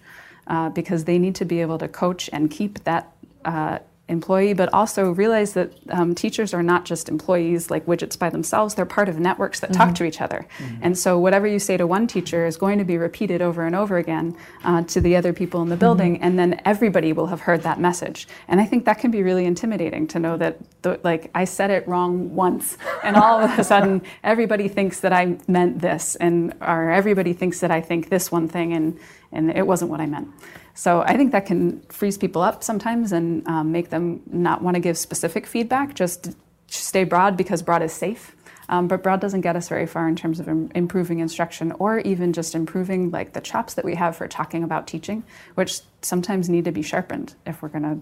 uh, 0.47 0.71
because 0.71 1.05
they 1.05 1.19
need 1.19 1.35
to 1.35 1.45
be 1.45 1.61
able 1.61 1.79
to 1.79 1.89
coach 1.89 2.31
and 2.33 2.51
keep 2.51 2.83
that 2.85 3.13
uh, 3.45 3.79
employee, 4.09 4.55
but 4.55 4.73
also 4.73 5.11
realize 5.13 5.53
that 5.53 5.73
um, 5.91 6.15
teachers 6.15 6.55
are 6.55 6.63
not 6.63 6.85
just 6.85 7.09
employees 7.09 7.71
like 7.71 7.85
widgets 7.87 8.19
by 8.19 8.31
themselves. 8.31 8.75
They're 8.75 8.87
part 8.87 9.09
of 9.09 9.19
networks 9.19 9.61
that 9.61 9.71
mm-hmm. 9.71 9.83
talk 9.83 9.95
to 9.97 10.05
each 10.05 10.21
other. 10.21 10.47
Mm-hmm. 10.59 10.77
And 10.83 10.99
so 10.99 11.19
whatever 11.19 11.47
you 11.47 11.59
say 11.59 11.77
to 11.77 11.87
one 11.87 12.07
teacher 12.07 12.47
is 12.47 12.57
going 12.57 12.79
to 12.79 12.85
be 12.85 12.97
repeated 12.97 13.43
over 13.43 13.67
and 13.67 13.77
over 13.77 13.99
again 13.99 14.37
uh, 14.65 14.83
to 14.85 15.01
the 15.01 15.17
other 15.17 15.33
people 15.33 15.61
in 15.63 15.69
the 15.69 15.77
building, 15.77 16.15
mm-hmm. 16.15 16.25
and 16.25 16.39
then 16.39 16.61
everybody 16.65 17.13
will 17.13 17.27
have 17.27 17.41
heard 17.41 17.63
that 17.63 17.79
message. 17.79 18.27
And 18.49 18.61
I 18.61 18.65
think 18.65 18.87
that 18.87 18.99
can 18.99 19.11
be 19.11 19.23
really 19.23 19.45
intimidating 19.45 20.07
to 20.09 20.19
know 20.19 20.37
that, 20.39 20.59
the, 20.83 21.01
like, 21.05 21.31
I 21.35 21.45
said 21.45 21.71
it 21.71 21.87
wrong 21.87 22.35
once, 22.35 22.79
and 23.03 23.17
all 23.17 23.41
of 23.41 23.59
a 23.59 23.65
sudden 23.65 24.03
everybody 24.25 24.69
thinks 24.69 25.01
that 25.01 25.13
I 25.13 25.37
meant 25.47 25.81
this, 25.81 26.17
and 26.17 26.55
or 26.61 26.91
everybody 26.91 27.35
thinks 27.35 27.61
that 27.61 27.71
I 27.71 27.81
think 27.81 28.09
this 28.09 28.33
one 28.33 28.49
thing, 28.49 28.73
and 28.73 28.99
and 29.33 29.51
it 29.51 29.67
wasn't 29.67 29.91
what 29.91 30.01
I 30.01 30.07
meant. 30.07 30.29
So 30.75 31.03
I 31.03 31.17
think 31.17 31.33
that 31.33 31.47
can 31.47 31.81
freeze 31.89 32.17
people 32.17 32.43
up 32.43 32.63
sometimes 32.63 33.13
and 33.13 33.47
um, 33.49 33.73
make 33.73 33.91
them 33.91 34.23
not 34.27 34.63
want 34.63 34.77
to 34.77 34.81
give 34.81 34.97
specific 34.97 35.47
feedback, 35.47 35.95
just 35.95 36.37
stay 36.69 37.05
broad 37.05 37.37
because 37.37 37.63
broad 37.63 37.83
is 37.83 37.93
safe. 37.93 38.37
Um, 38.71 38.87
but 38.87 39.03
broad 39.03 39.21
doesn't 39.21 39.41
get 39.41 39.57
us 39.57 39.69
very 39.69 39.87
far 39.87 40.07
in 40.09 40.15
terms 40.15 40.41
of 40.41 40.49
Im- 40.49 40.71
improving 40.75 41.21
instruction 41.21 41.73
or 41.73 42.01
even 42.01 42.35
just 42.35 42.55
improving 42.55 43.11
like 43.11 43.33
the 43.33 43.41
chops 43.41 43.75
that 43.75 43.85
we 43.85 43.95
have 43.95 44.15
for 44.15 44.29
talking 44.29 44.63
about 44.63 44.87
teaching, 44.87 45.25
which 45.55 45.81
sometimes 46.03 46.51
need 46.51 46.67
to 46.67 46.73
be 46.73 46.83
sharpened 46.83 47.35
if 47.47 47.63
we're 47.63 47.71
gonna 47.71 47.99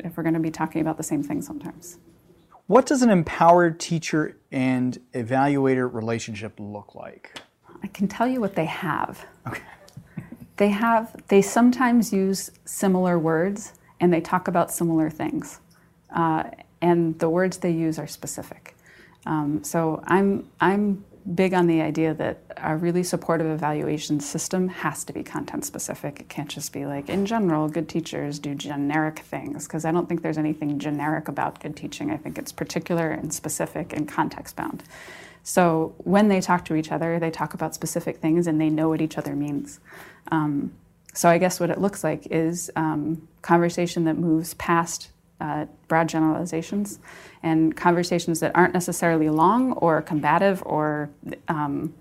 if 0.00 0.16
we're 0.16 0.24
gonna 0.24 0.40
be 0.40 0.50
talking 0.50 0.80
about 0.80 0.96
the 0.96 1.04
same 1.04 1.22
thing 1.22 1.40
sometimes. 1.40 1.98
What 2.66 2.84
does 2.84 3.02
an 3.02 3.10
empowered 3.10 3.78
teacher 3.78 4.36
and 4.50 4.98
evaluator 5.14 5.92
relationship 5.92 6.54
look 6.58 6.96
like? 6.96 7.40
I 7.84 7.86
can 7.86 8.08
tell 8.08 8.26
you 8.26 8.40
what 8.40 8.56
they 8.56 8.64
have. 8.64 9.24
Okay 9.46 9.62
they 10.58 10.68
have 10.68 11.16
they 11.28 11.40
sometimes 11.40 12.12
use 12.12 12.50
similar 12.64 13.18
words 13.18 13.72
and 14.00 14.12
they 14.12 14.20
talk 14.20 14.46
about 14.46 14.70
similar 14.70 15.08
things. 15.08 15.60
Uh, 16.14 16.44
and 16.80 17.18
the 17.18 17.28
words 17.28 17.58
they 17.58 17.70
use 17.70 17.98
are 17.98 18.06
specific. 18.06 18.74
Um, 19.26 19.64
so 19.64 20.02
i'm 20.06 20.48
i'm 20.60 21.04
big 21.34 21.52
on 21.52 21.66
the 21.66 21.82
idea 21.82 22.14
that 22.14 22.38
a 22.56 22.76
really 22.76 23.02
supportive 23.02 23.46
evaluation 23.46 24.18
system 24.18 24.68
has 24.68 25.04
to 25.04 25.12
be 25.12 25.22
content 25.22 25.62
specific. 25.64 26.20
It 26.20 26.30
can't 26.30 26.48
just 26.48 26.72
be 26.72 26.86
like 26.86 27.10
in 27.10 27.26
general 27.26 27.68
good 27.68 27.88
teachers 27.88 28.38
do 28.38 28.54
generic 28.54 29.18
things 29.18 29.66
because 29.66 29.84
i 29.84 29.92
don't 29.92 30.08
think 30.08 30.22
there's 30.22 30.38
anything 30.38 30.78
generic 30.78 31.28
about 31.28 31.60
good 31.60 31.76
teaching. 31.76 32.10
I 32.10 32.16
think 32.16 32.38
it's 32.38 32.52
particular 32.52 33.10
and 33.10 33.32
specific 33.32 33.92
and 33.92 34.08
context 34.08 34.56
bound 34.56 34.82
so 35.42 35.94
when 35.98 36.28
they 36.28 36.40
talk 36.40 36.64
to 36.66 36.74
each 36.74 36.92
other, 36.92 37.18
they 37.18 37.30
talk 37.30 37.54
about 37.54 37.74
specific 37.74 38.18
things 38.18 38.46
and 38.46 38.60
they 38.60 38.70
know 38.70 38.88
what 38.88 39.00
each 39.00 39.18
other 39.18 39.34
means. 39.34 39.80
Um, 40.30 40.72
so 41.14 41.28
I 41.28 41.38
guess 41.38 41.58
what 41.58 41.70
it 41.70 41.80
looks 41.80 42.04
like 42.04 42.26
is 42.30 42.70
um, 42.76 43.26
conversation 43.42 44.04
that 44.04 44.16
moves 44.16 44.54
past 44.54 45.10
uh, 45.40 45.66
broad 45.86 46.08
generalizations 46.08 46.98
and 47.42 47.76
conversations 47.76 48.40
that 48.40 48.52
aren't 48.54 48.74
necessarily 48.74 49.28
long 49.28 49.72
or 49.74 50.02
combative 50.02 50.62
or 50.66 51.10
um, 51.48 51.94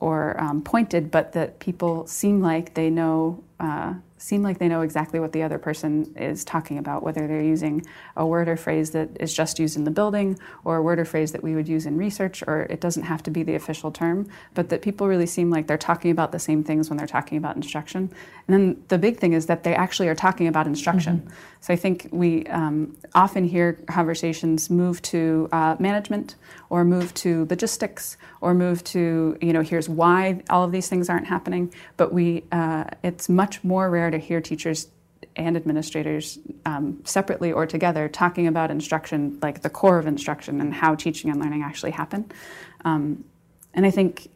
or 0.00 0.40
um, 0.40 0.62
pointed, 0.62 1.10
but 1.10 1.32
that 1.32 1.58
people 1.60 2.06
seem 2.06 2.40
like 2.40 2.74
they 2.74 2.90
know 2.90 3.42
uh, 3.62 3.94
seem 4.18 4.42
like 4.42 4.58
they 4.58 4.68
know 4.68 4.82
exactly 4.82 5.18
what 5.18 5.32
the 5.32 5.42
other 5.42 5.58
person 5.58 6.14
is 6.16 6.44
talking 6.44 6.78
about, 6.78 7.02
whether 7.02 7.26
they're 7.26 7.42
using 7.42 7.84
a 8.16 8.24
word 8.24 8.48
or 8.48 8.56
phrase 8.56 8.92
that 8.92 9.08
is 9.18 9.34
just 9.34 9.58
used 9.58 9.76
in 9.76 9.84
the 9.84 9.90
building 9.90 10.38
or 10.64 10.76
a 10.76 10.82
word 10.82 10.98
or 11.00 11.04
phrase 11.04 11.32
that 11.32 11.42
we 11.42 11.56
would 11.56 11.68
use 11.68 11.84
in 11.86 11.96
research, 11.96 12.42
or 12.46 12.62
it 12.62 12.80
doesn't 12.80 13.02
have 13.02 13.22
to 13.22 13.30
be 13.30 13.42
the 13.42 13.54
official 13.54 13.90
term, 13.90 14.28
but 14.54 14.68
that 14.68 14.80
people 14.80 15.08
really 15.08 15.26
seem 15.26 15.50
like 15.50 15.66
they're 15.66 15.76
talking 15.78 16.10
about 16.10 16.30
the 16.30 16.38
same 16.38 16.62
things 16.62 16.88
when 16.88 16.96
they're 16.96 17.06
talking 17.06 17.36
about 17.36 17.56
instruction. 17.56 18.10
And 18.46 18.54
then 18.54 18.82
the 18.88 18.98
big 18.98 19.18
thing 19.18 19.32
is 19.32 19.46
that 19.46 19.64
they 19.64 19.74
actually 19.74 20.08
are 20.08 20.14
talking 20.14 20.46
about 20.46 20.66
instruction. 20.66 21.18
Mm-hmm. 21.18 21.34
So 21.60 21.72
I 21.72 21.76
think 21.76 22.08
we 22.12 22.46
um, 22.46 22.96
often 23.14 23.44
hear 23.44 23.74
conversations 23.86 24.70
move 24.70 25.02
to 25.02 25.48
uh, 25.52 25.76
management 25.78 26.36
or 26.70 26.84
move 26.84 27.12
to 27.14 27.46
logistics 27.50 28.16
or 28.40 28.54
move 28.54 28.82
to, 28.84 29.36
you 29.40 29.52
know, 29.52 29.62
here's 29.62 29.88
why 29.88 30.42
all 30.48 30.64
of 30.64 30.72
these 30.72 30.88
things 30.88 31.08
aren't 31.08 31.26
happening, 31.26 31.72
but 31.96 32.12
we, 32.12 32.44
uh, 32.52 32.84
it's 33.02 33.28
much 33.28 33.51
more 33.62 33.90
rare 33.90 34.10
to 34.10 34.18
hear 34.18 34.40
teachers 34.40 34.88
and 35.36 35.56
administrators 35.56 36.38
um, 36.66 37.00
separately 37.04 37.52
or 37.52 37.66
together 37.66 38.08
talking 38.08 38.46
about 38.46 38.70
instruction, 38.70 39.38
like 39.42 39.62
the 39.62 39.70
core 39.70 39.98
of 39.98 40.06
instruction 40.06 40.60
and 40.60 40.74
how 40.74 40.94
teaching 40.94 41.30
and 41.30 41.40
learning 41.40 41.62
actually 41.62 41.92
happen. 41.92 42.30
Um, 42.84 43.24
and 43.74 43.86
I 43.86 43.90
think 43.90 44.28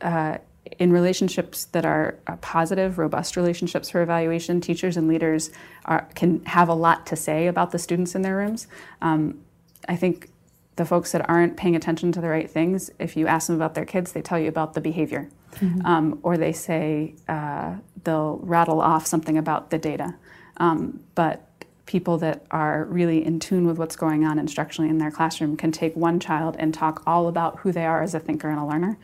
uh, 0.00 0.38
in 0.78 0.92
relationships 0.92 1.66
that 1.66 1.84
are 1.84 2.18
uh, 2.26 2.36
positive, 2.36 2.98
robust 2.98 3.36
relationships 3.36 3.90
for 3.90 4.02
evaluation, 4.02 4.60
teachers 4.60 4.96
and 4.96 5.08
leaders 5.08 5.50
are, 5.84 6.08
can 6.14 6.44
have 6.44 6.68
a 6.68 6.74
lot 6.74 7.06
to 7.06 7.16
say 7.16 7.46
about 7.46 7.70
the 7.70 7.78
students 7.78 8.14
in 8.14 8.22
their 8.22 8.36
rooms. 8.36 8.66
Um, 9.02 9.40
I 9.88 9.96
think 9.96 10.30
the 10.76 10.84
folks 10.84 11.12
that 11.12 11.28
aren't 11.28 11.56
paying 11.56 11.74
attention 11.74 12.12
to 12.12 12.20
the 12.20 12.28
right 12.28 12.50
things, 12.50 12.90
if 12.98 13.16
you 13.16 13.26
ask 13.26 13.48
them 13.48 13.56
about 13.56 13.74
their 13.74 13.84
kids, 13.84 14.12
they 14.12 14.22
tell 14.22 14.38
you 14.38 14.48
about 14.48 14.74
the 14.74 14.80
behavior. 14.80 15.28
Mm-hmm. 15.56 15.86
Um, 15.86 16.20
or 16.22 16.36
they 16.36 16.52
say 16.52 17.14
uh, 17.26 17.76
they'll 18.04 18.38
rattle 18.42 18.80
off 18.80 19.06
something 19.06 19.38
about 19.38 19.70
the 19.70 19.78
data. 19.78 20.14
Um, 20.58 21.00
but 21.14 21.44
people 21.86 22.18
that 22.18 22.44
are 22.50 22.84
really 22.84 23.24
in 23.24 23.40
tune 23.40 23.66
with 23.66 23.78
what's 23.78 23.96
going 23.96 24.24
on 24.24 24.38
instructionally 24.38 24.90
in 24.90 24.98
their 24.98 25.10
classroom 25.10 25.56
can 25.56 25.72
take 25.72 25.96
one 25.96 26.20
child 26.20 26.54
and 26.58 26.74
talk 26.74 27.02
all 27.06 27.28
about 27.28 27.60
who 27.60 27.72
they 27.72 27.86
are 27.86 28.02
as 28.02 28.14
a 28.14 28.20
thinker 28.20 28.50
and 28.50 28.60
a 28.60 28.64
learner. 28.64 28.98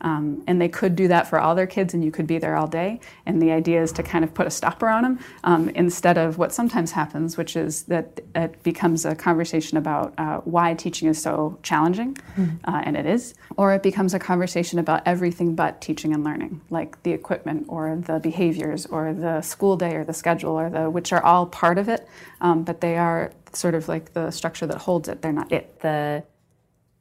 Um, 0.00 0.44
and 0.46 0.60
they 0.60 0.68
could 0.68 0.94
do 0.96 1.08
that 1.08 1.26
for 1.26 1.40
all 1.40 1.54
their 1.54 1.66
kids, 1.66 1.94
and 1.94 2.04
you 2.04 2.10
could 2.10 2.26
be 2.26 2.38
there 2.38 2.56
all 2.56 2.66
day. 2.66 3.00
And 3.26 3.42
the 3.42 3.50
idea 3.50 3.82
is 3.82 3.92
to 3.92 4.02
kind 4.02 4.24
of 4.24 4.32
put 4.32 4.46
a 4.46 4.50
stopper 4.50 4.88
on 4.88 5.02
them 5.02 5.18
um, 5.44 5.68
instead 5.70 6.18
of 6.18 6.38
what 6.38 6.52
sometimes 6.52 6.92
happens, 6.92 7.36
which 7.36 7.56
is 7.56 7.82
that 7.84 8.20
it 8.34 8.62
becomes 8.62 9.04
a 9.04 9.14
conversation 9.14 9.78
about 9.78 10.14
uh, 10.18 10.38
why 10.38 10.74
teaching 10.74 11.08
is 11.08 11.20
so 11.20 11.58
challenging, 11.62 12.14
mm-hmm. 12.36 12.56
uh, 12.64 12.82
and 12.84 12.96
it 12.96 13.06
is, 13.06 13.34
or 13.56 13.72
it 13.74 13.82
becomes 13.82 14.14
a 14.14 14.18
conversation 14.18 14.78
about 14.78 15.02
everything 15.06 15.54
but 15.54 15.80
teaching 15.80 16.14
and 16.14 16.24
learning, 16.24 16.60
like 16.70 17.02
the 17.02 17.12
equipment 17.12 17.66
or 17.68 17.96
the 17.96 18.20
behaviors 18.20 18.86
or 18.86 19.12
the 19.12 19.40
school 19.42 19.76
day 19.76 19.96
or 19.96 20.04
the 20.04 20.14
schedule, 20.14 20.58
or 20.58 20.70
the 20.70 20.88
which 20.90 21.12
are 21.12 21.22
all 21.24 21.46
part 21.46 21.78
of 21.78 21.88
it, 21.88 22.08
um, 22.40 22.62
but 22.62 22.80
they 22.80 22.96
are 22.96 23.32
sort 23.52 23.74
of 23.74 23.88
like 23.88 24.12
the 24.12 24.30
structure 24.30 24.66
that 24.66 24.78
holds 24.78 25.08
it. 25.08 25.22
They're 25.22 25.32
not 25.32 25.50
it. 25.50 25.80
The 25.80 26.22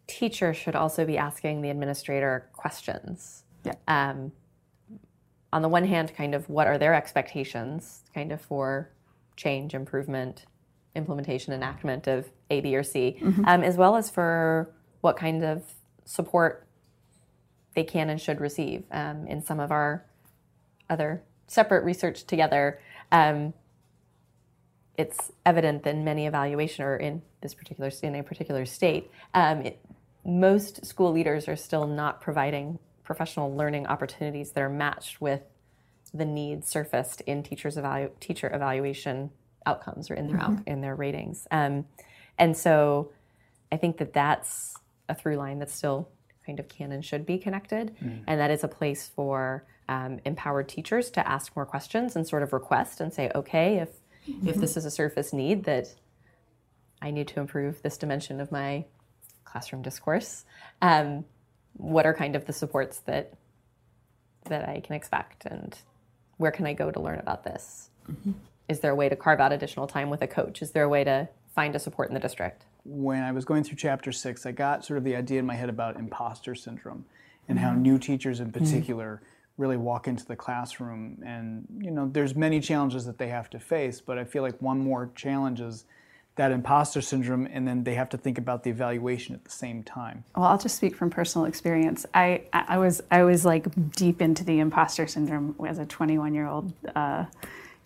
teacher 0.07 0.53
should 0.53 0.75
also 0.75 1.05
be 1.05 1.17
asking 1.17 1.61
the 1.61 1.69
administrator 1.69 2.49
questions. 2.53 3.43
Yeah. 3.63 3.73
Um, 3.87 4.31
on 5.53 5.61
the 5.61 5.69
one 5.69 5.85
hand, 5.85 6.13
kind 6.15 6.35
of 6.35 6.49
what 6.49 6.67
are 6.67 6.77
their 6.77 6.93
expectations, 6.93 8.03
kind 8.13 8.31
of 8.31 8.41
for 8.41 8.91
change, 9.35 9.73
improvement, 9.73 10.45
implementation, 10.95 11.53
enactment 11.53 12.07
of 12.07 12.29
A, 12.49 12.59
B, 12.61 12.75
or 12.75 12.83
C, 12.83 13.17
mm-hmm. 13.21 13.45
um, 13.45 13.63
as 13.63 13.77
well 13.77 13.95
as 13.95 14.09
for 14.09 14.73
what 15.01 15.15
kind 15.15 15.43
of 15.43 15.63
support 16.05 16.67
they 17.75 17.83
can 17.83 18.09
and 18.09 18.19
should 18.19 18.41
receive. 18.41 18.83
Um, 18.91 19.27
in 19.27 19.41
some 19.43 19.59
of 19.59 19.71
our 19.71 20.05
other 20.89 21.23
separate 21.47 21.83
research 21.83 22.25
together, 22.25 22.79
um, 23.11 23.53
it's 24.97 25.31
evident 25.45 25.83
that 25.83 25.95
in 25.95 26.03
many 26.03 26.25
evaluation 26.25 26.83
or 26.83 26.97
in 26.97 27.21
this 27.41 27.53
particular 27.53 27.91
in 28.01 28.15
a 28.15 28.23
particular 28.23 28.65
state, 28.65 29.11
um, 29.33 29.61
it, 29.61 29.79
most 30.27 30.85
school 30.85 31.11
leaders 31.13 31.47
are 31.47 31.55
still 31.55 31.87
not 31.87 32.21
providing 32.21 32.77
professional 33.03 33.55
learning 33.55 33.87
opportunities 33.87 34.51
that 34.51 34.61
are 34.61 34.69
matched 34.69 35.21
with 35.21 35.41
the 36.13 36.25
needs 36.25 36.67
surfaced 36.67 37.21
in 37.21 37.41
teachers 37.41 37.77
evalu- 37.77 38.11
teacher 38.19 38.51
evaluation 38.53 39.31
outcomes 39.65 40.11
or 40.11 40.15
in 40.15 40.27
their 40.27 40.37
mm-hmm. 40.37 40.57
out- 40.57 40.67
in 40.67 40.81
their 40.81 40.95
ratings. 40.95 41.47
Um, 41.49 41.85
and 42.37 42.55
so 42.55 43.11
I 43.71 43.77
think 43.77 43.97
that 43.97 44.13
that's 44.13 44.75
a 45.09 45.15
through 45.15 45.37
line 45.37 45.59
that 45.59 45.69
still 45.69 46.09
kind 46.45 46.59
of 46.59 46.67
can 46.67 46.91
and 46.91 47.03
should 47.03 47.25
be 47.25 47.37
connected, 47.37 47.95
mm. 48.03 48.23
and 48.27 48.39
that 48.39 48.51
is 48.51 48.63
a 48.63 48.67
place 48.67 49.07
for 49.07 49.65
um, 49.89 50.19
empowered 50.25 50.67
teachers 50.67 51.09
to 51.11 51.25
ask 51.27 51.55
more 51.55 51.65
questions 51.65 52.15
and 52.15 52.27
sort 52.27 52.43
of 52.43 52.51
request 52.51 52.99
and 52.99 53.13
say, 53.13 53.31
okay, 53.33 53.77
if 53.77 53.89
mm-hmm. 54.29 54.49
if 54.49 54.57
this 54.57 54.75
is 54.75 54.83
a 54.83 54.91
surface 54.91 55.31
need 55.31 55.63
that 55.63 55.87
I 57.01 57.11
need 57.11 57.29
to 57.29 57.39
improve 57.39 57.81
this 57.81 57.97
dimension 57.97 58.41
of 58.41 58.51
my 58.51 58.85
classroom 59.47 59.81
discourse. 59.81 60.45
Um, 60.81 61.25
what 61.73 62.05
are 62.05 62.13
kind 62.13 62.35
of 62.35 62.45
the 62.45 62.53
supports 62.53 62.99
that 63.01 63.33
that 64.45 64.67
I 64.67 64.79
can 64.79 64.95
expect 64.95 65.45
and 65.45 65.77
where 66.37 66.51
can 66.51 66.65
I 66.65 66.73
go 66.73 66.89
to 66.89 66.99
learn 66.99 67.19
about 67.19 67.43
this? 67.43 67.89
Mm-hmm. 68.09 68.31
Is 68.69 68.79
there 68.79 68.91
a 68.91 68.95
way 68.95 69.09
to 69.09 69.15
carve 69.15 69.39
out 69.39 69.51
additional 69.51 69.87
time 69.87 70.09
with 70.09 70.21
a 70.21 70.27
coach? 70.27 70.61
Is 70.61 70.71
there 70.71 70.83
a 70.83 70.89
way 70.89 71.03
to 71.03 71.27
find 71.53 71.75
a 71.75 71.79
support 71.79 72.07
in 72.07 72.13
the 72.13 72.19
district? 72.19 72.65
When 72.85 73.23
I 73.23 73.31
was 73.31 73.43
going 73.43 73.63
through 73.63 73.77
chapter 73.77 74.11
six, 74.11 74.45
I 74.45 74.51
got 74.51 74.85
sort 74.85 74.97
of 74.97 75.03
the 75.03 75.15
idea 75.15 75.39
in 75.39 75.45
my 75.45 75.55
head 75.55 75.69
about 75.69 75.97
imposter 75.97 76.55
syndrome 76.55 77.05
and 77.47 77.57
mm-hmm. 77.57 77.67
how 77.67 77.73
new 77.73 77.97
teachers 77.97 78.39
in 78.39 78.51
mm-hmm. 78.51 78.63
particular 78.63 79.15
mm-hmm. 79.15 79.61
really 79.61 79.77
walk 79.77 80.07
into 80.07 80.25
the 80.25 80.35
classroom 80.35 81.21
and 81.25 81.65
you 81.79 81.91
know 81.91 82.09
there's 82.11 82.35
many 82.35 82.59
challenges 82.59 83.05
that 83.05 83.17
they 83.17 83.29
have 83.29 83.49
to 83.49 83.59
face 83.59 84.01
but 84.01 84.17
i 84.17 84.23
feel 84.23 84.43
like 84.43 84.61
one 84.61 84.79
more 84.79 85.09
challenge 85.15 85.61
is 85.61 85.85
that 86.37 86.51
imposter 86.51 87.01
syndrome 87.01 87.47
and 87.51 87.67
then 87.67 87.83
they 87.83 87.95
have 87.95 88.09
to 88.09 88.17
think 88.17 88.37
about 88.37 88.63
the 88.63 88.69
evaluation 88.69 89.35
at 89.35 89.43
the 89.43 89.51
same 89.51 89.83
time. 89.83 90.23
Well 90.35 90.45
i'll 90.45 90.57
just 90.57 90.77
speak 90.77 90.95
from 90.95 91.09
personal 91.09 91.45
experience. 91.45 92.05
I 92.13 92.43
i 92.53 92.77
was 92.77 93.01
i 93.11 93.23
was 93.23 93.45
like 93.45 93.65
deep 93.95 94.21
into 94.21 94.43
the 94.43 94.59
imposter 94.59 95.07
syndrome 95.07 95.55
as 95.67 95.79
a 95.79 95.85
21 95.85 96.33
year 96.33 96.47
old 96.47 96.73
uh, 96.95 97.25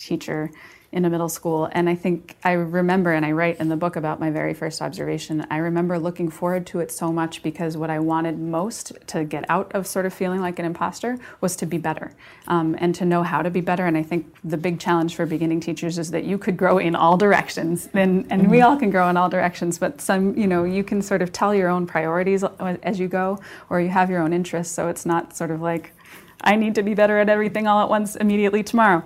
teacher 0.05 0.51
in 0.91 1.05
a 1.05 1.09
middle 1.09 1.29
school. 1.29 1.69
And 1.71 1.87
I 1.87 1.95
think 1.95 2.35
I 2.43 2.51
remember, 2.51 3.13
and 3.13 3.25
I 3.25 3.31
write 3.31 3.61
in 3.61 3.69
the 3.69 3.77
book 3.77 3.95
about 3.95 4.19
my 4.19 4.29
very 4.29 4.53
first 4.53 4.81
observation, 4.81 5.45
I 5.49 5.57
remember 5.57 5.97
looking 5.97 6.29
forward 6.29 6.65
to 6.67 6.81
it 6.81 6.91
so 6.91 7.13
much 7.13 7.41
because 7.43 7.77
what 7.77 7.89
I 7.89 7.99
wanted 7.99 8.37
most 8.39 8.91
to 9.07 9.23
get 9.23 9.49
out 9.49 9.73
of 9.73 9.87
sort 9.87 10.05
of 10.05 10.13
feeling 10.13 10.41
like 10.41 10.59
an 10.59 10.65
imposter 10.65 11.17
was 11.39 11.55
to 11.57 11.65
be 11.65 11.77
better 11.77 12.11
um, 12.47 12.75
and 12.77 12.93
to 12.95 13.05
know 13.05 13.23
how 13.23 13.41
to 13.41 13.49
be 13.49 13.61
better. 13.61 13.85
And 13.85 13.97
I 13.97 14.03
think 14.03 14.35
the 14.43 14.57
big 14.57 14.81
challenge 14.81 15.15
for 15.15 15.25
beginning 15.25 15.61
teachers 15.61 15.97
is 15.97 16.11
that 16.11 16.25
you 16.25 16.37
could 16.37 16.57
grow 16.57 16.77
in 16.77 16.93
all 16.93 17.15
directions, 17.15 17.87
and, 17.93 18.27
and 18.29 18.51
we 18.51 18.59
all 18.61 18.75
can 18.75 18.89
grow 18.89 19.09
in 19.09 19.15
all 19.15 19.29
directions, 19.29 19.77
but 19.77 20.01
some, 20.01 20.37
you 20.37 20.47
know, 20.47 20.65
you 20.65 20.83
can 20.83 21.01
sort 21.01 21.21
of 21.21 21.31
tell 21.31 21.55
your 21.55 21.69
own 21.69 21.87
priorities 21.87 22.43
as 22.83 22.99
you 22.99 23.07
go, 23.07 23.39
or 23.69 23.79
you 23.79 23.87
have 23.87 24.09
your 24.09 24.21
own 24.21 24.33
interests. 24.33 24.73
So 24.73 24.89
it's 24.89 25.05
not 25.05 25.37
sort 25.37 25.51
of 25.51 25.61
like, 25.61 25.93
I 26.41 26.57
need 26.57 26.75
to 26.75 26.83
be 26.83 26.95
better 26.95 27.17
at 27.17 27.29
everything 27.29 27.65
all 27.65 27.81
at 27.81 27.89
once 27.89 28.17
immediately 28.17 28.63
tomorrow. 28.63 29.03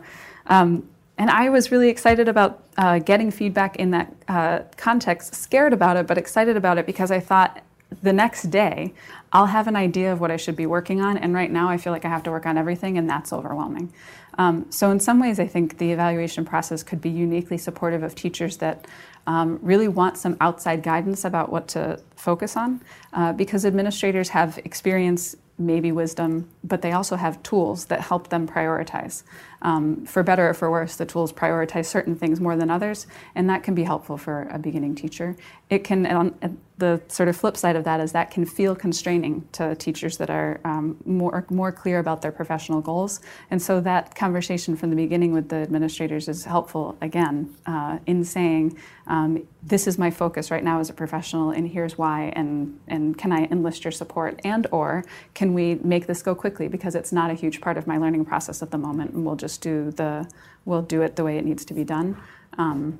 Um, 0.47 0.87
and 1.17 1.29
I 1.29 1.49
was 1.49 1.71
really 1.71 1.89
excited 1.89 2.27
about 2.27 2.63
uh, 2.77 2.99
getting 2.99 3.31
feedback 3.31 3.77
in 3.77 3.91
that 3.91 4.13
uh, 4.27 4.59
context, 4.75 5.33
scared 5.33 5.71
about 5.71 5.95
it, 5.97 6.07
but 6.07 6.17
excited 6.17 6.57
about 6.57 6.77
it 6.77 6.85
because 6.85 7.09
I 7.09 7.19
thought 7.19 7.63
the 8.03 8.11
next 8.11 8.43
day 8.43 8.93
I'll 9.31 9.45
have 9.45 9.67
an 9.67 9.75
idea 9.75 10.11
of 10.11 10.19
what 10.19 10.31
I 10.31 10.37
should 10.37 10.55
be 10.55 10.65
working 10.65 11.01
on. 11.01 11.17
And 11.17 11.33
right 11.33 11.51
now 11.51 11.69
I 11.69 11.77
feel 11.77 11.93
like 11.93 12.05
I 12.05 12.09
have 12.09 12.23
to 12.23 12.31
work 12.31 12.45
on 12.45 12.57
everything, 12.57 12.97
and 12.97 13.09
that's 13.09 13.31
overwhelming. 13.31 13.93
Um, 14.37 14.69
so, 14.69 14.91
in 14.91 14.99
some 14.99 15.19
ways, 15.19 15.39
I 15.39 15.47
think 15.47 15.77
the 15.77 15.91
evaluation 15.91 16.43
process 16.43 16.83
could 16.83 16.99
be 16.99 17.09
uniquely 17.09 17.57
supportive 17.57 18.03
of 18.03 18.15
teachers 18.15 18.57
that 18.57 18.85
um, 19.27 19.59
really 19.61 19.87
want 19.87 20.17
some 20.17 20.35
outside 20.41 20.83
guidance 20.83 21.23
about 21.23 21.51
what 21.51 21.67
to 21.69 21.99
focus 22.15 22.57
on 22.57 22.81
uh, 23.13 23.31
because 23.33 23.65
administrators 23.65 24.29
have 24.29 24.57
experience 24.59 25.35
maybe 25.57 25.91
wisdom, 25.91 26.49
but 26.63 26.81
they 26.81 26.91
also 26.91 27.15
have 27.15 27.41
tools 27.41 27.85
that 27.85 28.01
help 28.01 28.27
them 28.29 28.47
prioritize. 28.47 29.23
Um, 29.65 30.05
for 30.05 30.21
better 30.21 30.47
or 30.47 30.53
for 30.53 30.69
worse, 30.69 30.95
the 30.95 31.07
tools 31.07 31.33
prioritize 31.33 31.87
certain 31.87 32.15
things 32.15 32.39
more 32.39 32.55
than 32.55 32.69
others, 32.69 33.07
and 33.33 33.49
that 33.49 33.63
can 33.63 33.73
be 33.73 33.83
helpful 33.83 34.15
for 34.15 34.47
a 34.51 34.59
beginning 34.59 34.93
teacher. 34.93 35.35
It 35.71 35.83
can, 35.83 36.05
on 36.05 36.59
the 36.77 37.01
sort 37.07 37.29
of 37.29 37.37
flip 37.37 37.55
side 37.55 37.75
of 37.75 37.83
that 37.85 37.99
is 37.99 38.11
that 38.11 38.29
can 38.31 38.45
feel 38.45 38.75
constraining 38.75 39.47
to 39.53 39.75
teachers 39.75 40.17
that 40.17 40.29
are 40.29 40.59
um, 40.65 40.97
more 41.05 41.45
more 41.49 41.71
clear 41.71 41.99
about 41.99 42.21
their 42.21 42.31
professional 42.31 42.81
goals, 42.81 43.21
and 43.49 43.61
so 43.61 43.79
that 43.81 44.13
conversation 44.13 44.75
from 44.75 44.89
the 44.89 44.95
beginning 44.95 45.31
with 45.33 45.47
the 45.49 45.57
administrators 45.67 46.27
is 46.27 46.45
helpful 46.45 46.97
again 47.01 47.55
uh, 47.65 47.97
in 48.05 48.23
saying, 48.23 48.77
um, 49.07 49.47
"This 49.63 49.87
is 49.87 49.97
my 49.97 50.11
focus 50.11 50.51
right 50.51 50.63
now 50.63 50.79
as 50.79 50.89
a 50.89 50.93
professional, 50.93 51.51
and 51.51 51.69
here's 51.69 51.97
why, 51.97 52.33
and 52.35 52.77
and 52.87 53.17
can 53.17 53.31
I 53.31 53.47
enlist 53.49 53.85
your 53.85 53.93
support, 54.01 54.39
and 54.43 54.67
or 54.71 55.05
can 55.33 55.53
we 55.53 55.75
make 55.75 56.07
this 56.07 56.21
go 56.21 56.35
quickly? 56.35 56.67
Because 56.67 56.93
it's 56.93 57.13
not 57.13 57.31
a 57.31 57.35
huge 57.35 57.61
part 57.61 57.77
of 57.77 57.87
my 57.87 57.97
learning 57.97 58.25
process 58.25 58.61
at 58.61 58.71
the 58.71 58.77
moment, 58.77 59.11
and 59.13 59.25
we'll 59.25 59.41
just 59.47 59.54
do 59.57 59.91
the 59.91 60.29
we'll 60.65 60.81
do 60.81 61.01
it 61.01 61.15
the 61.15 61.23
way 61.23 61.37
it 61.37 61.45
needs 61.45 61.63
to 61.65 61.73
be 61.73 61.83
done. 61.83 62.17
Um, 62.57 62.99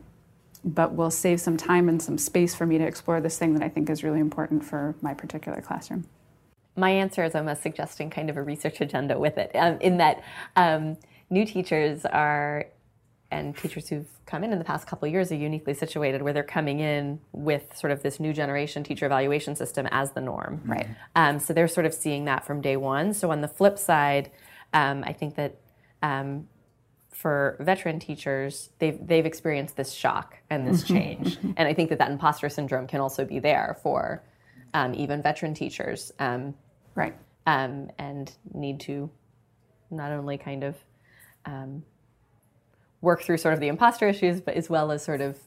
but 0.66 0.96
will 0.96 1.12
save 1.12 1.40
some 1.40 1.58
time 1.58 1.88
and 1.88 2.02
some 2.02 2.18
space 2.18 2.56
for 2.56 2.66
me 2.66 2.80
to 2.80 2.84
explore 2.84 3.22
this 3.22 3.38
thing 3.38 3.54
that 3.54 3.62
I 3.62 3.70
think 3.70 3.90
is 3.90 4.04
really 4.04 4.20
important 4.20 4.66
for 4.66 4.96
my 5.00 5.14
particular 5.14 5.62
classroom. 5.62 6.06
My 6.76 6.90
answer 6.90 7.24
is 7.24 7.36
almost 7.36 7.62
suggesting 7.62 8.10
kind 8.10 8.30
of 8.30 8.36
a 8.36 8.42
research 8.42 8.82
agenda 8.82 9.18
with 9.20 9.38
it, 9.38 9.52
um, 9.54 9.78
in 9.80 9.98
that 9.98 10.24
um, 10.56 10.98
new 11.30 11.46
teachers 11.46 12.04
are, 12.06 12.66
and 13.30 13.56
teachers 13.56 13.88
who've 13.90 14.08
come 14.26 14.44
in 14.44 14.52
in 14.52 14.58
the 14.58 14.66
past 14.66 14.88
couple 14.88 15.08
years 15.08 15.32
are 15.32 15.36
uniquely 15.36 15.76
situated 15.76 16.24
where 16.24 16.34
they're 16.34 16.44
coming 16.44 16.80
in 16.80 17.20
with 17.32 17.78
sort 17.78 17.92
of 17.92 18.02
this 18.02 18.20
new 18.20 18.34
generation 18.34 18.84
teacher 18.84 19.06
evaluation 19.06 19.56
system 19.56 19.88
as 19.92 20.12
the 20.14 20.22
norm. 20.22 20.62
Right. 20.66 20.88
Um, 21.16 21.38
so 21.40 21.54
they're 21.54 21.68
sort 21.68 21.86
of 21.86 21.94
seeing 21.94 22.26
that 22.26 22.44
from 22.44 22.60
day 22.60 22.76
one. 22.76 23.14
So 23.14 23.30
on 23.30 23.42
the 23.42 23.48
flip 23.48 23.78
side, 23.78 24.32
um, 24.74 25.04
I 25.06 25.14
think 25.14 25.36
that 25.36 25.58
um, 26.02 26.48
for 27.16 27.56
veteran 27.62 27.98
teachers, 27.98 28.70
they've 28.80 29.00
they've 29.08 29.26
experienced 29.26 29.78
this 29.78 29.94
shock 29.94 30.38
and 30.50 30.68
this 30.68 30.84
mm-hmm. 30.84 30.94
change, 30.94 31.38
and 31.58 31.68
I 31.68 31.74
think 31.74 31.90
that 31.90 32.00
that 32.00 32.12
imposter 32.12 32.50
syndrome 32.50 32.88
can 32.88 33.00
also 33.00 33.24
be 33.24 33.40
there 33.40 33.78
for 33.82 34.22
um, 34.74 34.94
even 34.94 35.22
veteran 35.22 35.54
teachers, 35.54 36.12
um, 36.20 36.54
right? 36.94 37.16
Um, 37.48 37.90
and 37.98 38.32
need 38.54 38.82
to 38.82 39.10
not 39.90 40.12
only 40.12 40.38
kind 40.38 40.64
of 40.64 40.76
um, 41.46 41.84
work 43.02 43.22
through 43.22 43.38
sort 43.38 43.54
of 43.54 43.62
the 43.62 43.70
imposter 43.70 44.10
issues, 44.10 44.42
but 44.42 44.56
as 44.56 44.70
well 44.70 44.92
as 44.92 45.02
sort 45.04 45.22
of 45.22 45.40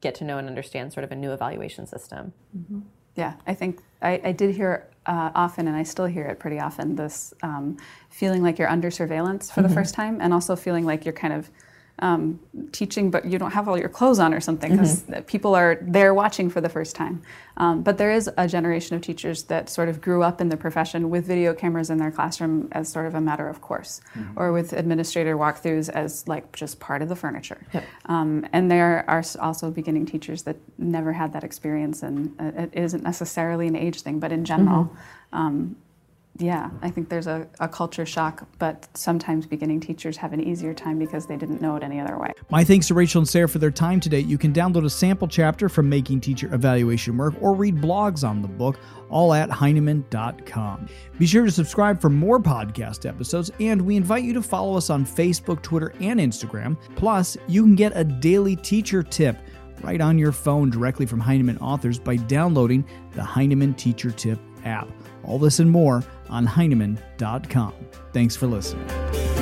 get 0.00 0.16
to 0.16 0.24
know 0.24 0.38
and 0.38 0.48
understand 0.48 0.92
sort 0.92 1.04
of 1.04 1.12
a 1.12 1.16
new 1.16 1.32
evaluation 1.32 1.86
system. 1.86 2.32
Mm-hmm. 2.56 2.80
Yeah, 3.14 3.34
I 3.46 3.54
think 3.54 3.80
I, 4.00 4.20
I 4.24 4.32
did 4.32 4.54
hear 4.54 4.88
uh, 5.06 5.30
often, 5.34 5.68
and 5.68 5.76
I 5.76 5.82
still 5.82 6.06
hear 6.06 6.26
it 6.26 6.38
pretty 6.38 6.58
often, 6.60 6.96
this 6.96 7.34
um, 7.42 7.76
feeling 8.08 8.42
like 8.42 8.58
you're 8.58 8.70
under 8.70 8.90
surveillance 8.90 9.50
for 9.50 9.60
mm-hmm. 9.60 9.68
the 9.68 9.74
first 9.74 9.94
time, 9.94 10.20
and 10.20 10.32
also 10.32 10.56
feeling 10.56 10.84
like 10.84 11.04
you're 11.04 11.12
kind 11.12 11.34
of 11.34 11.50
um, 11.98 12.40
teaching, 12.72 13.10
but 13.10 13.24
you 13.24 13.38
don't 13.38 13.52
have 13.52 13.68
all 13.68 13.78
your 13.78 13.88
clothes 13.88 14.18
on 14.18 14.34
or 14.34 14.40
something 14.40 14.72
because 14.72 15.02
mm-hmm. 15.02 15.22
people 15.22 15.54
are 15.54 15.78
there 15.82 16.14
watching 16.14 16.50
for 16.50 16.60
the 16.60 16.68
first 16.68 16.96
time. 16.96 17.22
Um, 17.58 17.82
but 17.82 17.98
there 17.98 18.10
is 18.10 18.30
a 18.36 18.48
generation 18.48 18.96
of 18.96 19.02
teachers 19.02 19.44
that 19.44 19.68
sort 19.68 19.88
of 19.88 20.00
grew 20.00 20.22
up 20.22 20.40
in 20.40 20.48
the 20.48 20.56
profession 20.56 21.10
with 21.10 21.26
video 21.26 21.54
cameras 21.54 21.90
in 21.90 21.98
their 21.98 22.10
classroom 22.10 22.68
as 22.72 22.88
sort 22.88 23.06
of 23.06 23.14
a 23.14 23.20
matter 23.20 23.46
of 23.46 23.60
course, 23.60 24.00
mm-hmm. 24.16 24.38
or 24.38 24.52
with 24.52 24.72
administrator 24.72 25.36
walkthroughs 25.36 25.88
as 25.90 26.26
like 26.26 26.50
just 26.56 26.80
part 26.80 27.02
of 27.02 27.08
the 27.08 27.16
furniture. 27.16 27.60
Yep. 27.72 27.84
Um, 28.06 28.46
and 28.52 28.70
there 28.70 29.04
are 29.08 29.22
also 29.38 29.70
beginning 29.70 30.06
teachers 30.06 30.42
that 30.42 30.56
never 30.78 31.12
had 31.12 31.32
that 31.34 31.44
experience, 31.44 32.02
and 32.02 32.34
it 32.40 32.70
isn't 32.72 33.02
necessarily 33.02 33.68
an 33.68 33.76
age 33.76 34.00
thing, 34.00 34.18
but 34.18 34.32
in 34.32 34.44
general. 34.44 34.84
Mm-hmm. 35.32 35.72
Yeah, 36.38 36.70
I 36.80 36.90
think 36.90 37.10
there's 37.10 37.26
a, 37.26 37.46
a, 37.60 37.68
culture 37.68 38.06
shock, 38.06 38.48
but 38.58 38.88
sometimes 38.94 39.46
beginning 39.46 39.80
teachers 39.80 40.16
have 40.16 40.32
an 40.32 40.40
easier 40.40 40.72
time 40.72 40.98
because 40.98 41.26
they 41.26 41.36
didn't 41.36 41.60
know 41.60 41.76
it 41.76 41.82
any 41.82 42.00
other 42.00 42.18
way. 42.18 42.32
My 42.50 42.64
thanks 42.64 42.88
to 42.88 42.94
Rachel 42.94 43.20
and 43.20 43.28
Sarah 43.28 43.48
for 43.48 43.58
their 43.58 43.70
time 43.70 44.00
today. 44.00 44.20
You 44.20 44.38
can 44.38 44.50
download 44.50 44.86
a 44.86 44.90
sample 44.90 45.28
chapter 45.28 45.68
from 45.68 45.90
Making 45.90 46.22
Teacher 46.22 46.52
Evaluation 46.54 47.18
Work 47.18 47.34
or 47.42 47.54
read 47.54 47.76
blogs 47.76 48.26
on 48.26 48.40
the 48.40 48.48
book, 48.48 48.78
all 49.10 49.34
at 49.34 49.50
Heinemann.com. 49.50 50.88
Be 51.18 51.26
sure 51.26 51.44
to 51.44 51.50
subscribe 51.50 52.00
for 52.00 52.08
more 52.08 52.40
podcast 52.40 53.06
episodes, 53.06 53.50
and 53.60 53.82
we 53.82 53.96
invite 53.96 54.24
you 54.24 54.32
to 54.32 54.42
follow 54.42 54.74
us 54.74 54.88
on 54.88 55.04
Facebook, 55.04 55.60
Twitter, 55.60 55.92
and 56.00 56.18
Instagram. 56.18 56.78
Plus, 56.96 57.36
you 57.46 57.62
can 57.62 57.74
get 57.74 57.92
a 57.94 58.04
daily 58.04 58.56
teacher 58.56 59.02
tip 59.02 59.36
right 59.82 60.00
on 60.00 60.18
your 60.18 60.32
phone 60.32 60.70
directly 60.70 61.04
from 61.04 61.20
Heinemann 61.20 61.58
authors 61.58 61.98
by 61.98 62.16
downloading 62.16 62.86
the 63.12 63.22
Heinemann 63.22 63.74
Teacher 63.74 64.10
Tip 64.10 64.38
app. 64.64 64.88
All 65.24 65.38
this 65.38 65.58
and 65.58 65.70
more 65.70 66.02
on 66.32 66.46
Heinemann.com. 66.46 67.74
Thanks 68.12 68.34
for 68.34 68.46
listening. 68.46 69.41